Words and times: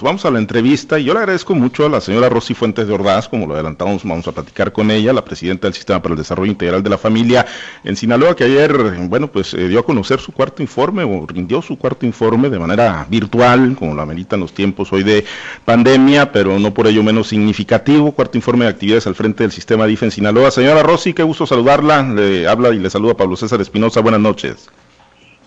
Vamos 0.00 0.24
a 0.24 0.30
la 0.30 0.38
entrevista 0.38 0.98
y 0.98 1.04
yo 1.04 1.12
le 1.12 1.18
agradezco 1.18 1.54
mucho 1.54 1.84
a 1.84 1.90
la 1.90 2.00
señora 2.00 2.30
Rosy 2.30 2.54
Fuentes 2.54 2.88
de 2.88 2.94
Ordaz, 2.94 3.28
como 3.28 3.46
lo 3.46 3.52
adelantamos, 3.52 4.02
vamos 4.02 4.26
a 4.26 4.32
platicar 4.32 4.72
con 4.72 4.90
ella, 4.90 5.12
la 5.12 5.22
presidenta 5.22 5.66
del 5.66 5.74
Sistema 5.74 6.00
para 6.00 6.14
el 6.14 6.18
Desarrollo 6.18 6.50
Integral 6.50 6.82
de 6.82 6.88
la 6.88 6.96
Familia 6.96 7.44
en 7.84 7.94
Sinaloa, 7.94 8.34
que 8.34 8.44
ayer, 8.44 8.72
bueno, 9.08 9.26
pues 9.28 9.52
eh, 9.52 9.68
dio 9.68 9.80
a 9.80 9.84
conocer 9.84 10.20
su 10.20 10.32
cuarto 10.32 10.62
informe 10.62 11.04
o 11.04 11.26
rindió 11.26 11.60
su 11.60 11.76
cuarto 11.76 12.06
informe 12.06 12.48
de 12.48 12.58
manera 12.58 13.04
virtual, 13.10 13.76
como 13.78 13.94
lo 13.94 14.00
ameritan 14.00 14.40
los 14.40 14.54
tiempos 14.54 14.90
hoy 14.90 15.02
de 15.02 15.26
pandemia, 15.66 16.32
pero 16.32 16.58
no 16.58 16.72
por 16.72 16.86
ello 16.86 17.02
menos 17.02 17.28
significativo, 17.28 18.12
cuarto 18.12 18.38
informe 18.38 18.64
de 18.64 18.70
actividades 18.70 19.06
al 19.06 19.14
frente 19.14 19.44
del 19.44 19.52
Sistema 19.52 19.84
DIF 19.84 20.04
en 20.04 20.12
Sinaloa. 20.12 20.50
Señora 20.50 20.82
Rosy, 20.82 21.12
qué 21.12 21.24
gusto 21.24 21.44
saludarla, 21.44 22.02
le 22.02 22.48
habla 22.48 22.70
y 22.70 22.78
le 22.78 22.88
saluda 22.88 23.12
Pablo 23.18 23.36
César 23.36 23.60
Espinosa, 23.60 24.00
buenas 24.00 24.20
noches. 24.20 24.70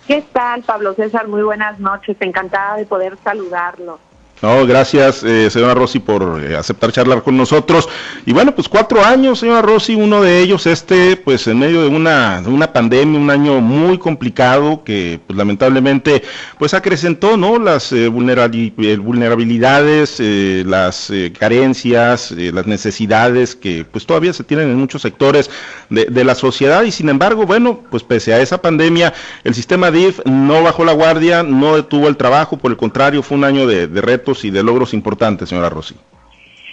¿Qué 0.05 0.24
tal, 0.32 0.62
Pablo 0.62 0.94
César? 0.94 1.27
Muy 1.27 1.41
buenas 1.41 1.80
noches, 1.80 2.16
encantada 2.20 2.77
de 2.77 2.85
poder 2.85 3.18
saludarlo. 3.24 3.98
No, 4.40 4.68
gracias, 4.68 5.23
eh, 5.23 5.50
señora 5.50 5.73
Rossi, 5.73 5.98
por 5.98 6.44
eh, 6.44 6.55
aceptar 6.55 6.91
charlar 6.91 7.23
con 7.23 7.36
nosotros. 7.36 7.90
Y 8.23 8.34
bueno, 8.34 8.54
pues 8.54 8.70
cuatro 8.70 9.04
años, 9.04 9.40
señora 9.40 9.63
Rossi, 9.63 9.96
uno 9.96 10.22
de 10.22 10.41
ellos, 10.41 10.68
este, 10.68 11.18
pues 11.18 11.48
en 11.48 11.58
medio 11.58 11.82
de 11.82 11.88
una, 11.88 12.44
una 12.46 12.72
pandemia, 12.72 13.20
un 13.20 13.32
año 13.32 13.62
muy 13.62 13.98
complicado 13.98 14.84
que, 14.84 15.20
pues 15.26 15.36
lamentablemente, 15.36 16.22
pues 16.60 16.76
acrecentó, 16.76 17.36
¿no? 17.36 17.58
Las 17.58 17.91
eh, 17.91 18.10
vulnerabilidades, 18.10 20.20
las 20.20 21.12
carencias, 21.40 22.30
las 22.30 22.68
necesidades 22.68 23.55
que, 23.55 23.88
pues 23.91 24.05
todavía 24.05 24.34
se 24.34 24.44
tienen 24.44 24.70
en 24.70 24.77
muchos 24.77 25.02
sectores 25.02 25.49
de, 25.90 26.05
de, 26.05 26.24
la 26.24 26.35
sociedad. 26.35 26.84
Y 26.84 26.91
sin 26.91 27.10
embargo, 27.10 27.48
bueno, 27.48 27.82
pues 27.90 28.04
pese 28.04 28.35
a 28.35 28.40
esa 28.40 28.62
pandemia, 28.62 29.16
el 29.44 29.55
sistema 29.55 29.90
DIF 29.90 30.20
no 30.26 30.62
bajó 30.62 30.85
la 30.85 30.94
guardia, 30.94 31.41
no 31.41 31.76
detuvo 31.76 32.08
el 32.08 32.18
trabajo, 32.18 32.58
por 32.58 32.70
el 32.70 32.77
contrario, 32.77 33.24
fue 33.24 33.35
un 33.35 33.43
año 33.43 33.65
de, 33.65 33.88
de 33.88 34.02
reto 34.02 34.27
y 34.44 34.50
de 34.50 34.64
logros 34.64 34.94
importantes, 34.94 35.50
señora 35.50 35.70
Rossi. 35.70 35.96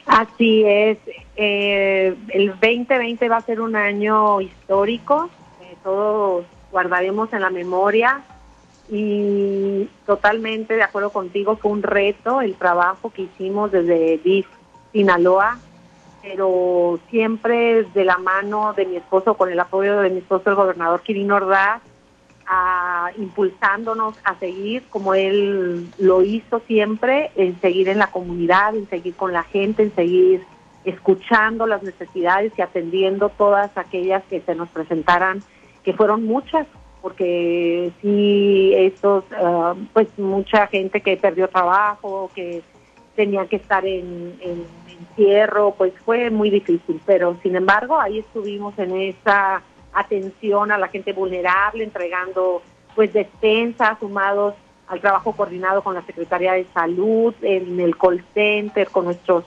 Así 0.06 0.64
es. 0.64 0.98
Eh, 1.36 2.14
el 2.30 2.48
2020 2.48 3.28
va 3.28 3.36
a 3.36 3.40
ser 3.42 3.60
un 3.60 3.76
año 3.76 4.40
histórico. 4.40 5.30
Eh, 5.62 5.76
todos 5.82 6.44
guardaremos 6.70 7.32
en 7.32 7.40
la 7.40 7.50
memoria 7.50 8.22
y 8.90 9.88
totalmente 10.04 10.74
de 10.74 10.82
acuerdo 10.82 11.10
contigo, 11.10 11.56
fue 11.56 11.70
un 11.70 11.82
reto 11.82 12.40
el 12.40 12.54
trabajo 12.54 13.10
que 13.10 13.22
hicimos 13.22 13.72
desde 13.72 14.18
DIF 14.18 14.46
Sinaloa, 14.92 15.58
pero 16.22 16.98
siempre 17.10 17.84
de 17.84 18.04
la 18.04 18.18
mano 18.18 18.74
de 18.74 18.86
mi 18.86 18.96
esposo, 18.96 19.34
con 19.34 19.50
el 19.50 19.58
apoyo 19.58 20.00
de 20.00 20.10
mi 20.10 20.18
esposo, 20.18 20.50
el 20.50 20.56
gobernador 20.56 21.00
Quirino 21.02 21.36
Ordaz, 21.36 21.80
impulsándonos 23.16 24.16
a 24.24 24.38
seguir 24.38 24.84
como 24.90 25.14
él 25.14 25.88
lo 25.98 26.22
hizo 26.22 26.60
siempre, 26.66 27.30
en 27.36 27.60
seguir 27.60 27.88
en 27.88 27.98
la 27.98 28.08
comunidad, 28.08 28.76
en 28.76 28.88
seguir 28.88 29.14
con 29.14 29.32
la 29.32 29.44
gente, 29.44 29.82
en 29.82 29.94
seguir 29.94 30.44
escuchando 30.84 31.66
las 31.66 31.82
necesidades 31.82 32.52
y 32.56 32.62
atendiendo 32.62 33.30
todas 33.30 33.76
aquellas 33.76 34.22
que 34.24 34.40
se 34.40 34.54
nos 34.54 34.68
presentaran, 34.68 35.42
que 35.82 35.94
fueron 35.94 36.24
muchas, 36.24 36.66
porque 37.00 37.90
sí, 38.02 38.72
estos, 38.76 39.24
ah, 39.32 39.74
pues 39.92 40.08
mucha 40.18 40.66
gente 40.66 41.00
que 41.00 41.16
perdió 41.16 41.48
trabajo, 41.48 42.30
que 42.34 42.62
tenía 43.16 43.46
que 43.46 43.56
estar 43.56 43.86
en, 43.86 44.34
en 44.40 44.64
encierro, 45.00 45.74
pues 45.76 45.92
fue 46.04 46.30
muy 46.30 46.50
difícil, 46.50 47.00
pero 47.06 47.36
sin 47.42 47.56
embargo 47.56 47.98
ahí 47.98 48.18
estuvimos 48.18 48.78
en 48.78 48.96
esa 48.96 49.62
atención 49.94 50.72
a 50.72 50.78
la 50.78 50.88
gente 50.88 51.12
vulnerable, 51.12 51.84
entregando 51.84 52.62
pues 52.94 53.12
despensas 53.12 53.98
sumados 53.98 54.54
al 54.86 55.00
trabajo 55.00 55.32
coordinado 55.32 55.82
con 55.82 55.94
la 55.94 56.02
Secretaría 56.02 56.52
de 56.52 56.66
Salud, 56.74 57.34
en 57.42 57.80
el 57.80 57.96
call 57.96 58.24
center, 58.34 58.88
con 58.90 59.06
nuestros 59.06 59.44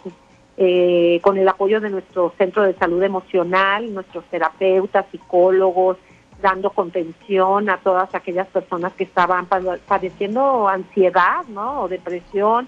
eh, 0.59 1.19
con 1.21 1.37
el 1.37 1.47
apoyo 1.47 1.79
de 1.79 1.91
nuestro 1.91 2.33
centro 2.35 2.63
de 2.63 2.73
salud 2.73 3.03
emocional, 3.03 3.93
nuestros 3.93 4.25
terapeutas, 4.25 5.05
psicólogos, 5.11 5.97
dando 6.41 6.71
contención 6.71 7.69
a 7.69 7.77
todas 7.77 8.13
aquellas 8.15 8.47
personas 8.47 8.93
que 8.93 9.03
estaban 9.03 9.45
padeciendo 9.45 10.67
ansiedad, 10.67 11.45
¿no? 11.47 11.83
O 11.83 11.87
depresión. 11.87 12.67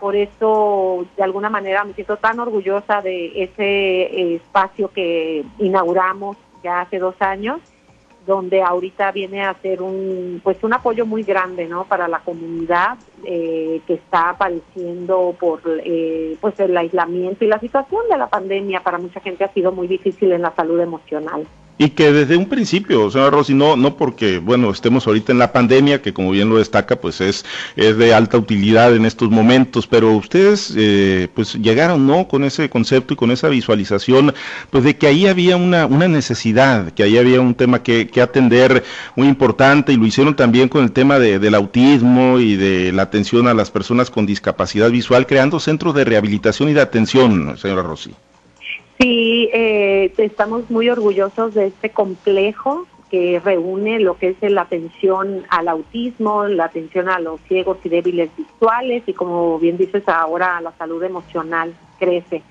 Por 0.00 0.16
eso, 0.16 1.06
de 1.16 1.22
alguna 1.22 1.48
manera, 1.48 1.84
me 1.84 1.94
siento 1.94 2.18
tan 2.18 2.38
orgullosa 2.40 3.00
de 3.00 3.42
ese 3.42 4.02
eh, 4.02 4.34
espacio 4.34 4.88
que 4.88 5.44
inauguramos 5.58 6.36
ya 6.64 6.80
hace 6.80 6.98
dos 6.98 7.14
años, 7.20 7.60
donde 8.26 8.62
ahorita 8.62 9.12
viene 9.12 9.44
a 9.44 9.54
ser 9.60 9.82
un 9.82 10.40
pues 10.42 10.56
un 10.64 10.72
apoyo 10.72 11.04
muy 11.04 11.22
grande 11.22 11.68
no 11.68 11.84
para 11.84 12.08
la 12.08 12.20
comunidad 12.20 12.96
eh, 13.22 13.82
que 13.86 13.94
está 13.94 14.34
padeciendo 14.38 15.36
por 15.38 15.60
eh, 15.66 16.36
pues 16.40 16.58
el 16.58 16.74
aislamiento 16.74 17.44
y 17.44 17.48
la 17.48 17.60
situación 17.60 18.02
de 18.10 18.18
la 18.18 18.28
pandemia. 18.28 18.80
Para 18.80 18.98
mucha 18.98 19.20
gente 19.20 19.44
ha 19.44 19.52
sido 19.52 19.72
muy 19.72 19.86
difícil 19.86 20.32
en 20.32 20.42
la 20.42 20.54
salud 20.54 20.80
emocional 20.80 21.46
y 21.76 21.90
que 21.90 22.12
desde 22.12 22.36
un 22.36 22.48
principio, 22.48 23.10
señora 23.10 23.30
Rossi, 23.30 23.52
no, 23.52 23.76
no 23.76 23.96
porque, 23.96 24.38
bueno, 24.38 24.70
estemos 24.70 25.06
ahorita 25.06 25.32
en 25.32 25.38
la 25.38 25.52
pandemia, 25.52 26.02
que 26.02 26.12
como 26.12 26.30
bien 26.30 26.48
lo 26.48 26.58
destaca, 26.58 26.96
pues 26.96 27.20
es, 27.20 27.44
es 27.74 27.96
de 27.98 28.14
alta 28.14 28.38
utilidad 28.38 28.94
en 28.94 29.04
estos 29.04 29.30
momentos, 29.30 29.88
pero 29.88 30.12
ustedes, 30.12 30.72
eh, 30.76 31.28
pues 31.34 31.54
llegaron, 31.54 32.06
¿no? 32.06 32.28
Con 32.28 32.44
ese 32.44 32.70
concepto 32.70 33.14
y 33.14 33.16
con 33.16 33.32
esa 33.32 33.48
visualización, 33.48 34.32
pues 34.70 34.84
de 34.84 34.96
que 34.96 35.08
ahí 35.08 35.26
había 35.26 35.56
una, 35.56 35.86
una 35.86 36.06
necesidad, 36.06 36.92
que 36.92 37.02
ahí 37.02 37.18
había 37.18 37.40
un 37.40 37.54
tema 37.56 37.82
que, 37.82 38.06
que 38.06 38.20
atender 38.20 38.84
muy 39.16 39.26
importante 39.26 39.92
y 39.92 39.96
lo 39.96 40.06
hicieron 40.06 40.36
también 40.36 40.68
con 40.68 40.84
el 40.84 40.92
tema 40.92 41.18
de, 41.18 41.40
del 41.40 41.56
autismo 41.56 42.38
y 42.38 42.54
de 42.54 42.92
la 42.92 43.02
atención 43.02 43.48
a 43.48 43.54
las 43.54 43.72
personas 43.72 44.10
con 44.10 44.26
discapacidad 44.26 44.90
visual, 44.90 45.26
creando 45.26 45.58
centros 45.58 45.94
de 45.94 46.04
rehabilitación 46.04 46.68
y 46.68 46.72
de 46.72 46.80
atención, 46.80 47.56
señora 47.58 47.82
Rossi. 47.82 48.14
Sí, 48.98 49.50
eh, 49.52 50.12
estamos 50.18 50.70
muy 50.70 50.88
orgullosos 50.88 51.54
de 51.54 51.66
este 51.66 51.90
complejo 51.90 52.86
que 53.10 53.40
reúne 53.44 54.00
lo 54.00 54.16
que 54.18 54.36
es 54.40 54.50
la 54.50 54.62
atención 54.62 55.44
al 55.48 55.68
autismo, 55.68 56.44
la 56.46 56.64
atención 56.64 57.08
a 57.08 57.20
los 57.20 57.40
ciegos 57.42 57.78
y 57.84 57.88
débiles 57.88 58.30
visuales 58.36 59.02
y 59.06 59.12
como 59.12 59.58
bien 59.58 59.76
dices 59.76 60.08
ahora 60.08 60.60
la 60.60 60.72
salud 60.72 61.02
emocional 61.02 61.74
crece 61.98 62.42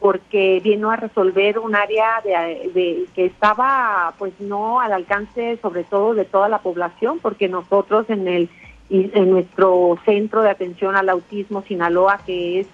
porque 0.00 0.60
vino 0.62 0.90
a 0.90 0.96
resolver 0.96 1.58
un 1.58 1.74
área 1.74 2.20
de, 2.22 3.06
que 3.14 3.24
estaba 3.24 4.14
pues 4.18 4.32
no 4.40 4.80
al 4.80 4.92
alcance 4.92 5.58
sobre 5.62 5.84
todo 5.84 6.14
de 6.14 6.24
toda 6.24 6.48
la 6.48 6.58
población 6.58 7.20
porque 7.20 7.48
nosotros 7.48 8.10
en 8.10 8.28
el 8.28 8.50
en 8.90 9.30
nuestro 9.30 9.98
centro 10.04 10.42
de 10.42 10.50
atención 10.50 10.94
al 10.94 11.08
autismo 11.08 11.62
Sinaloa 11.62 12.20
que 12.26 12.60
es 12.60 12.66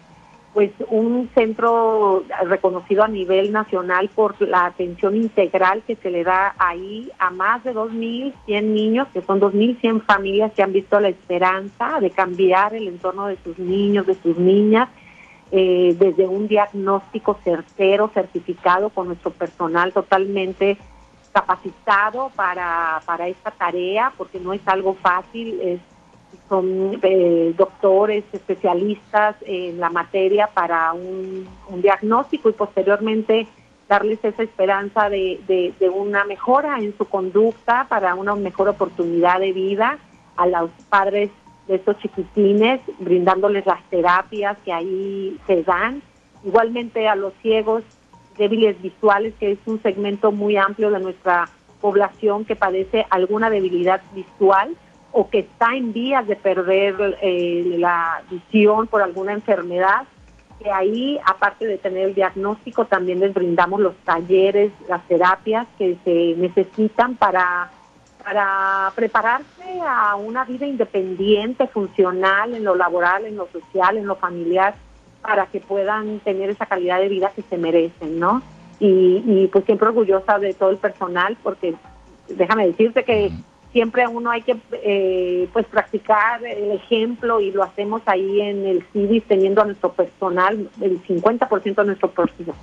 pues 0.52 0.72
un 0.88 1.30
centro 1.32 2.24
reconocido 2.44 3.04
a 3.04 3.08
nivel 3.08 3.52
nacional 3.52 4.08
por 4.08 4.40
la 4.40 4.66
atención 4.66 5.14
integral 5.14 5.82
que 5.86 5.94
se 5.96 6.10
le 6.10 6.24
da 6.24 6.54
ahí 6.58 7.10
a 7.18 7.30
más 7.30 7.62
de 7.62 7.72
2.100 7.72 8.62
niños, 8.64 9.06
que 9.12 9.22
son 9.22 9.40
2.100 9.40 10.02
familias 10.02 10.52
que 10.52 10.62
han 10.62 10.72
visto 10.72 10.98
la 10.98 11.08
esperanza 11.08 12.00
de 12.00 12.10
cambiar 12.10 12.74
el 12.74 12.88
entorno 12.88 13.28
de 13.28 13.36
sus 13.44 13.58
niños, 13.58 14.06
de 14.06 14.14
sus 14.14 14.36
niñas, 14.38 14.88
eh, 15.52 15.94
desde 15.98 16.26
un 16.26 16.48
diagnóstico 16.48 17.38
certero, 17.44 18.10
certificado 18.12 18.90
con 18.90 19.06
nuestro 19.06 19.30
personal 19.30 19.92
totalmente 19.92 20.78
capacitado 21.32 22.30
para, 22.34 23.00
para 23.06 23.28
esta 23.28 23.52
tarea, 23.52 24.12
porque 24.16 24.40
no 24.40 24.52
es 24.52 24.66
algo 24.66 24.94
fácil, 24.94 25.60
es 25.60 25.80
son 26.48 26.98
eh, 27.02 27.54
doctores, 27.56 28.24
especialistas 28.32 29.36
en 29.42 29.78
la 29.78 29.88
materia 29.88 30.48
para 30.48 30.92
un, 30.92 31.48
diagnóstico 31.80 32.50
y 32.50 32.52
posteriormente 32.52 33.46
darles 33.88 34.18
esa 34.24 34.42
esperanza 34.42 35.08
de, 35.08 35.40
de, 35.78 35.88
una 35.88 36.24
mejora 36.24 36.78
en 36.78 36.96
su 36.98 37.04
conducta 37.04 37.86
para 37.88 38.14
una 38.14 38.34
mejor 38.34 38.68
oportunidad 38.68 39.40
de 39.40 39.52
vida 39.52 39.98
a 40.36 40.46
los 40.46 40.70
padres 40.88 41.30
de 41.68 41.76
estos 41.76 41.98
chiquitines, 41.98 42.80
brindándoles 42.98 43.64
las 43.66 43.82
terapias 43.90 44.56
que 44.64 44.72
ahí 44.72 45.38
se 45.46 45.62
dan. 45.62 46.02
Igualmente 46.44 47.08
a 47.08 47.14
los 47.14 47.32
ciegos 47.42 47.84
débiles 48.36 48.80
visuales, 48.82 49.34
que 49.38 49.52
es 49.52 49.58
un 49.66 49.80
segmento 49.82 50.32
muy 50.32 50.56
amplio 50.56 50.90
de 50.90 50.98
nuestra 50.98 51.48
población 51.80 52.44
que 52.44 52.56
padece 52.56 53.06
alguna 53.10 53.50
debilidad 53.50 54.02
visual 54.14 54.76
o 55.12 55.28
que 55.28 55.40
está 55.40 55.74
en 55.74 55.92
vías 55.92 56.26
de 56.26 56.36
perder 56.36 57.18
eh, 57.20 57.76
la 57.78 58.22
visión 58.30 58.86
por 58.86 59.02
alguna 59.02 59.32
enfermedad, 59.32 60.04
que 60.62 60.70
ahí, 60.70 61.18
aparte 61.24 61.66
de 61.66 61.78
tener 61.78 62.08
el 62.08 62.14
diagnóstico, 62.14 62.84
también 62.84 63.20
les 63.20 63.34
brindamos 63.34 63.80
los 63.80 63.96
talleres, 64.04 64.72
las 64.88 65.06
terapias 65.08 65.66
que 65.78 65.96
se 66.04 66.34
necesitan 66.36 67.16
para, 67.16 67.70
para 68.22 68.92
prepararse 68.94 69.80
a 69.84 70.16
una 70.16 70.44
vida 70.44 70.66
independiente, 70.66 71.66
funcional, 71.66 72.54
en 72.54 72.64
lo 72.64 72.74
laboral, 72.74 73.24
en 73.24 73.36
lo 73.36 73.48
social, 73.48 73.96
en 73.96 74.06
lo 74.06 74.16
familiar, 74.16 74.74
para 75.22 75.46
que 75.46 75.60
puedan 75.60 76.20
tener 76.20 76.50
esa 76.50 76.66
calidad 76.66 77.00
de 77.00 77.08
vida 77.08 77.32
que 77.34 77.42
se 77.42 77.56
merecen, 77.56 78.20
¿no? 78.20 78.42
Y, 78.78 79.22
y 79.26 79.48
pues 79.48 79.64
siempre 79.64 79.88
orgullosa 79.88 80.38
de 80.38 80.54
todo 80.54 80.70
el 80.70 80.78
personal, 80.78 81.36
porque 81.42 81.74
déjame 82.28 82.66
decirte 82.66 83.04
que 83.04 83.30
siempre 83.72 84.06
uno 84.06 84.30
hay 84.30 84.42
que 84.42 84.56
eh, 84.72 85.48
pues 85.52 85.66
practicar 85.66 86.44
el 86.44 86.72
ejemplo 86.72 87.40
y 87.40 87.50
lo 87.50 87.62
hacemos 87.62 88.02
ahí 88.06 88.40
en 88.40 88.66
el 88.66 88.84
CIDIS 88.92 89.24
teniendo 89.24 89.62
a 89.62 89.64
nuestro 89.64 89.92
personal, 89.92 90.68
el 90.80 91.02
50% 91.02 91.74
de 91.74 91.84
nuestro 91.84 92.12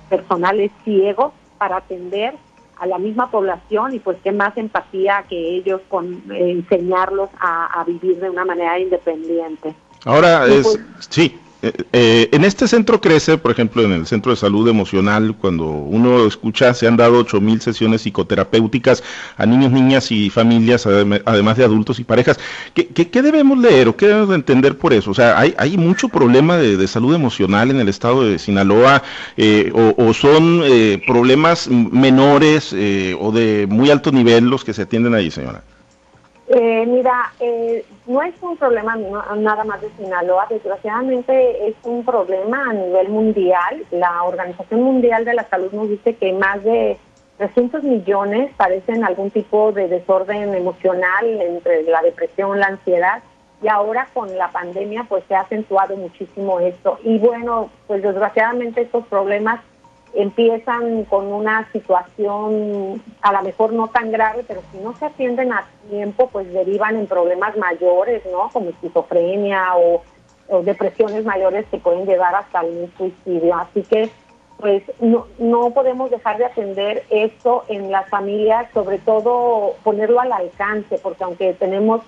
personal 0.08 0.60
es 0.60 0.70
ciego 0.84 1.32
para 1.58 1.78
atender 1.78 2.34
a 2.78 2.86
la 2.86 2.98
misma 2.98 3.30
población 3.30 3.94
y 3.94 3.98
pues 3.98 4.18
qué 4.22 4.32
más 4.32 4.56
empatía 4.56 5.24
que 5.28 5.56
ellos 5.56 5.80
con 5.88 6.14
eh, 6.30 6.50
enseñarlos 6.50 7.28
a, 7.40 7.82
vivir 7.86 8.20
de 8.20 8.30
una 8.30 8.44
manera 8.44 8.78
independiente. 8.78 9.74
Ahora 10.04 10.46
es, 10.46 10.62
pues, 10.62 10.80
sí, 11.08 11.36
eh, 11.60 11.72
eh, 11.92 12.28
en 12.30 12.44
este 12.44 12.68
centro 12.68 13.00
crece, 13.00 13.36
por 13.36 13.50
ejemplo, 13.50 13.82
en 13.82 13.90
el 13.90 14.06
centro 14.06 14.30
de 14.30 14.36
salud 14.36 14.68
emocional, 14.68 15.34
cuando 15.40 15.66
uno 15.66 16.24
escucha, 16.24 16.72
se 16.72 16.86
han 16.86 16.96
dado 16.96 17.18
ocho 17.18 17.40
mil 17.40 17.60
sesiones 17.60 18.02
psicoterapéuticas 18.02 19.02
a 19.36 19.44
niños, 19.44 19.72
niñas 19.72 20.12
y 20.12 20.30
familias, 20.30 20.86
además 20.86 21.56
de 21.56 21.64
adultos 21.64 21.98
y 21.98 22.04
parejas. 22.04 22.38
¿Qué, 22.74 23.22
debemos 23.22 23.58
leer 23.58 23.88
o 23.88 23.96
qué 23.96 24.06
debemos 24.06 24.34
entender 24.34 24.78
por 24.78 24.92
eso? 24.92 25.10
O 25.10 25.14
sea, 25.14 25.38
hay, 25.38 25.76
mucho 25.76 26.08
problema 26.08 26.56
de, 26.56 26.86
salud 26.86 27.14
emocional 27.14 27.70
en 27.70 27.80
el 27.80 27.88
estado 27.88 28.24
de 28.24 28.38
Sinaloa 28.38 29.02
eh, 29.36 29.72
o, 29.74 30.14
son 30.14 30.62
problemas 31.06 31.68
menores 31.68 32.72
o 32.72 33.32
de 33.32 33.66
muy 33.68 33.90
alto 33.90 34.12
nivel 34.12 34.44
los 34.44 34.64
que 34.64 34.72
se 34.72 34.82
atienden 34.82 35.14
ahí, 35.14 35.30
señora. 35.30 35.62
Eh, 36.50 36.86
mira, 36.86 37.30
eh, 37.40 37.84
no 38.06 38.22
es 38.22 38.34
un 38.40 38.56
problema 38.56 38.96
nada 38.96 39.64
más 39.64 39.82
de 39.82 39.90
Sinaloa, 39.98 40.46
desgraciadamente 40.48 41.68
es 41.68 41.74
un 41.84 42.04
problema 42.04 42.70
a 42.70 42.72
nivel 42.72 43.10
mundial. 43.10 43.84
La 43.90 44.22
Organización 44.22 44.82
Mundial 44.82 45.26
de 45.26 45.34
la 45.34 45.46
Salud 45.48 45.70
nos 45.72 45.90
dice 45.90 46.16
que 46.16 46.32
más 46.32 46.64
de 46.64 46.96
300 47.36 47.82
millones 47.82 48.50
padecen 48.56 49.04
algún 49.04 49.30
tipo 49.30 49.72
de 49.72 49.88
desorden 49.88 50.54
emocional 50.54 51.26
entre 51.26 51.82
la 51.82 52.00
depresión, 52.00 52.58
la 52.58 52.68
ansiedad 52.68 53.22
y 53.62 53.68
ahora 53.68 54.08
con 54.14 54.36
la 54.38 54.50
pandemia 54.50 55.04
pues 55.08 55.24
se 55.28 55.34
ha 55.34 55.40
acentuado 55.40 55.96
muchísimo 55.96 56.60
esto. 56.60 56.98
Y 57.04 57.18
bueno, 57.18 57.70
pues 57.86 58.02
desgraciadamente 58.02 58.82
estos 58.82 59.06
problemas 59.06 59.60
empiezan 60.14 61.04
con 61.04 61.32
una 61.32 61.70
situación 61.72 63.02
a 63.22 63.32
lo 63.32 63.42
mejor 63.42 63.72
no 63.72 63.88
tan 63.88 64.10
grave, 64.10 64.44
pero 64.46 64.62
si 64.72 64.78
no 64.78 64.94
se 64.96 65.06
atienden 65.06 65.52
a 65.52 65.66
tiempo, 65.90 66.28
pues 66.30 66.52
derivan 66.52 66.96
en 66.96 67.06
problemas 67.06 67.56
mayores, 67.56 68.22
¿no? 68.30 68.48
Como 68.52 68.70
esquizofrenia 68.70 69.76
o, 69.76 70.02
depresiones 70.62 71.26
mayores 71.26 71.66
que 71.70 71.76
pueden 71.76 72.06
llevar 72.06 72.34
hasta 72.34 72.62
un 72.62 72.90
suicidio. 72.96 73.54
Así 73.54 73.82
que, 73.82 74.10
pues, 74.56 74.82
no, 74.98 75.26
no 75.38 75.70
podemos 75.72 76.10
dejar 76.10 76.38
de 76.38 76.46
atender 76.46 77.04
esto 77.10 77.64
en 77.68 77.90
las 77.90 78.08
familias, 78.08 78.66
sobre 78.72 78.96
todo 78.96 79.74
ponerlo 79.84 80.20
al 80.20 80.32
alcance, 80.32 80.98
porque 81.02 81.22
aunque 81.22 81.52
tenemos 81.52 82.00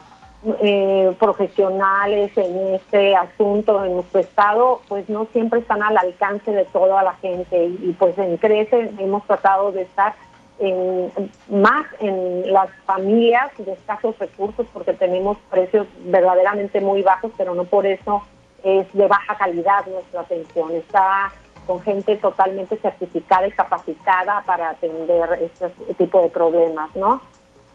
eh, 0.63 1.15
profesionales 1.19 2.33
en 2.37 2.75
este 2.75 3.15
asunto 3.15 3.85
en 3.85 3.95
nuestro 3.95 4.21
estado, 4.21 4.81
pues 4.89 5.09
no 5.11 5.27
siempre 5.33 5.61
están 5.61 5.83
al 5.83 5.99
alcance 5.99 6.51
de 6.51 6.65
toda 6.65 7.03
la 7.03 7.15
gente 7.15 7.67
y, 7.67 7.95
pues 7.99 8.17
en 8.17 8.39
Crece 8.39 8.91
hemos 8.99 9.27
tratado 9.27 9.71
de 9.71 9.83
estar 9.83 10.15
en, 10.59 11.13
más 11.51 11.87
en 12.01 12.51
las 12.53 12.71
familias 12.87 13.51
de 13.59 13.73
escasos 13.73 14.19
recursos 14.19 14.67
porque 14.73 14.95
tenemos 14.95 15.37
precios 15.51 15.87
verdaderamente 16.05 16.81
muy 16.81 17.03
bajos, 17.03 17.33
pero 17.37 17.55
no 17.55 17.65
por 17.65 17.85
eso 17.85 18.23
es 18.63 18.91
de 18.95 19.07
baja 19.07 19.37
calidad 19.37 19.87
nuestra 19.87 20.23
atención. 20.23 20.73
Está 20.73 21.33
con 21.67 21.83
gente 21.83 22.17
totalmente 22.17 22.77
certificada 22.79 23.47
y 23.47 23.53
capacitada 23.53 24.43
para 24.47 24.71
atender 24.71 25.39
este 25.43 25.69
tipo 25.99 26.23
de 26.23 26.29
problemas, 26.29 26.95
¿no? 26.97 27.21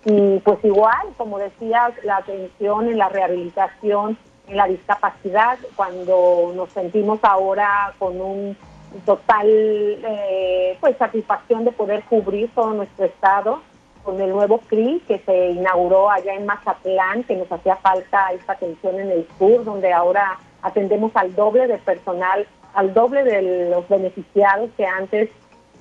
Y 0.05 0.39
pues 0.39 0.63
igual, 0.63 1.07
como 1.17 1.39
decías, 1.39 1.91
la 2.03 2.17
atención 2.17 2.87
en 2.87 2.97
la 2.97 3.09
rehabilitación, 3.09 4.17
en 4.47 4.57
la 4.57 4.67
discapacidad, 4.67 5.57
cuando 5.75 6.53
nos 6.55 6.69
sentimos 6.69 7.19
ahora 7.23 7.93
con 7.97 8.21
un 8.21 8.57
total 9.05 9.47
eh, 9.47 10.77
pues 10.79 10.95
satisfacción 10.97 11.65
de 11.65 11.71
poder 11.71 12.03
cubrir 12.03 12.49
todo 12.53 12.73
nuestro 12.73 13.05
estado 13.05 13.61
con 14.03 14.21
el 14.21 14.29
nuevo 14.29 14.59
CRI 14.59 15.01
que 15.07 15.17
se 15.19 15.49
inauguró 15.49 16.11
allá 16.11 16.35
en 16.35 16.45
Mazatlán, 16.45 17.23
que 17.23 17.35
nos 17.35 17.51
hacía 17.51 17.75
falta 17.77 18.31
esta 18.31 18.53
atención 18.53 18.99
en 18.99 19.09
el 19.09 19.27
sur, 19.39 19.65
donde 19.65 19.91
ahora 19.91 20.37
atendemos 20.61 21.11
al 21.15 21.33
doble 21.33 21.65
de 21.67 21.79
personal, 21.79 22.47
al 22.75 22.93
doble 22.93 23.23
de 23.23 23.69
los 23.71 23.89
beneficiados 23.89 24.69
que 24.77 24.85
antes 24.85 25.29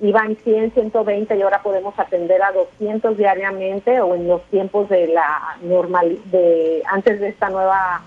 iban 0.01 0.35
100, 0.35 0.71
120 0.73 1.35
y 1.35 1.41
ahora 1.41 1.61
podemos 1.61 1.97
atender 1.97 2.41
a 2.43 2.51
200 2.51 3.17
diariamente 3.17 4.01
o 4.01 4.15
en 4.15 4.27
los 4.27 4.41
tiempos 4.45 4.89
de 4.89 5.07
la 5.07 5.57
normal 5.61 6.19
de 6.25 6.83
antes 6.85 7.19
de 7.19 7.29
esta 7.29 7.49
nueva 7.49 8.01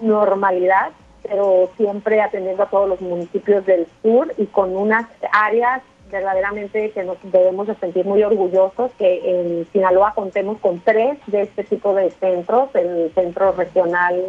normalidad, 0.00 0.90
pero 1.22 1.70
siempre 1.76 2.20
atendiendo 2.20 2.62
a 2.62 2.70
todos 2.70 2.88
los 2.88 3.00
municipios 3.00 3.64
del 3.66 3.86
sur 4.02 4.32
y 4.38 4.46
con 4.46 4.76
unas 4.76 5.06
áreas 5.32 5.82
verdaderamente 6.10 6.90
que 6.90 7.02
nos 7.02 7.16
debemos 7.24 7.66
de 7.66 7.74
sentir 7.76 8.04
muy 8.06 8.22
orgullosos 8.22 8.92
que 8.98 9.20
en 9.24 9.66
Sinaloa 9.72 10.12
contemos 10.14 10.58
con 10.60 10.80
tres 10.80 11.18
de 11.26 11.42
este 11.42 11.64
tipo 11.64 11.94
de 11.94 12.10
centros, 12.10 12.68
el 12.74 13.10
Centro 13.14 13.52
Regional 13.52 14.22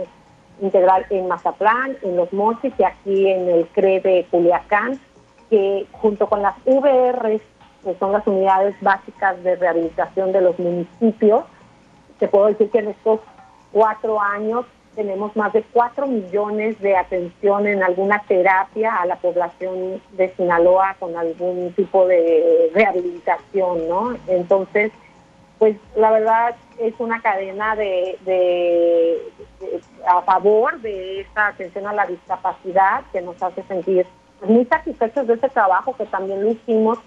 Integral 0.61 1.05
en 1.09 1.27
Mazatlán, 1.27 1.97
en 2.01 2.15
Los 2.15 2.31
Mochis 2.31 2.73
y 2.77 2.83
aquí 2.83 3.27
en 3.27 3.49
el 3.49 3.67
CRE 3.67 3.99
de 3.99 4.25
Culiacán 4.31 4.99
que 5.49 5.85
junto 5.91 6.27
con 6.27 6.41
las 6.41 6.55
VRs, 6.65 7.41
que 7.83 7.95
son 7.99 8.11
las 8.11 8.25
unidades 8.25 8.75
básicas 8.81 9.41
de 9.43 9.55
rehabilitación 9.55 10.31
de 10.31 10.41
los 10.41 10.57
municipios, 10.57 11.45
te 12.19 12.27
puedo 12.27 12.47
decir 12.47 12.69
que 12.71 12.79
en 12.79 12.89
estos 12.89 13.19
cuatro 13.71 14.19
años 14.19 14.65
tenemos 14.95 15.35
más 15.35 15.51
de 15.53 15.61
cuatro 15.73 16.07
millones 16.07 16.79
de 16.79 16.95
atención 16.95 17.67
en 17.67 17.83
alguna 17.83 18.23
terapia 18.27 18.95
a 18.95 19.05
la 19.05 19.17
población 19.17 20.01
de 20.13 20.33
Sinaloa 20.35 20.95
con 20.99 21.17
algún 21.17 21.73
tipo 21.73 22.07
de 22.07 22.71
rehabilitación, 22.73 23.89
¿no? 23.89 24.15
Entonces, 24.27 24.91
pues 25.59 25.77
la 25.95 26.11
verdad 26.11 26.55
es 26.79 26.93
una 26.99 27.21
cadena 27.21 27.75
de, 27.75 28.17
de, 28.25 29.17
a 30.07 30.21
favor 30.21 30.79
de 30.81 31.21
esta 31.21 31.47
atención 31.47 31.87
a 31.87 31.93
la 31.93 32.05
discapacidad 32.05 33.03
que 33.11 33.21
nos 33.21 33.41
hace 33.41 33.63
sentir 33.63 34.05
muy 34.43 34.65
satisfechos 34.65 35.27
de 35.27 35.35
ese 35.35 35.49
trabajo 35.49 35.95
que 35.95 36.05
también 36.05 36.43
lo 36.43 36.51
hicimos 36.51 36.99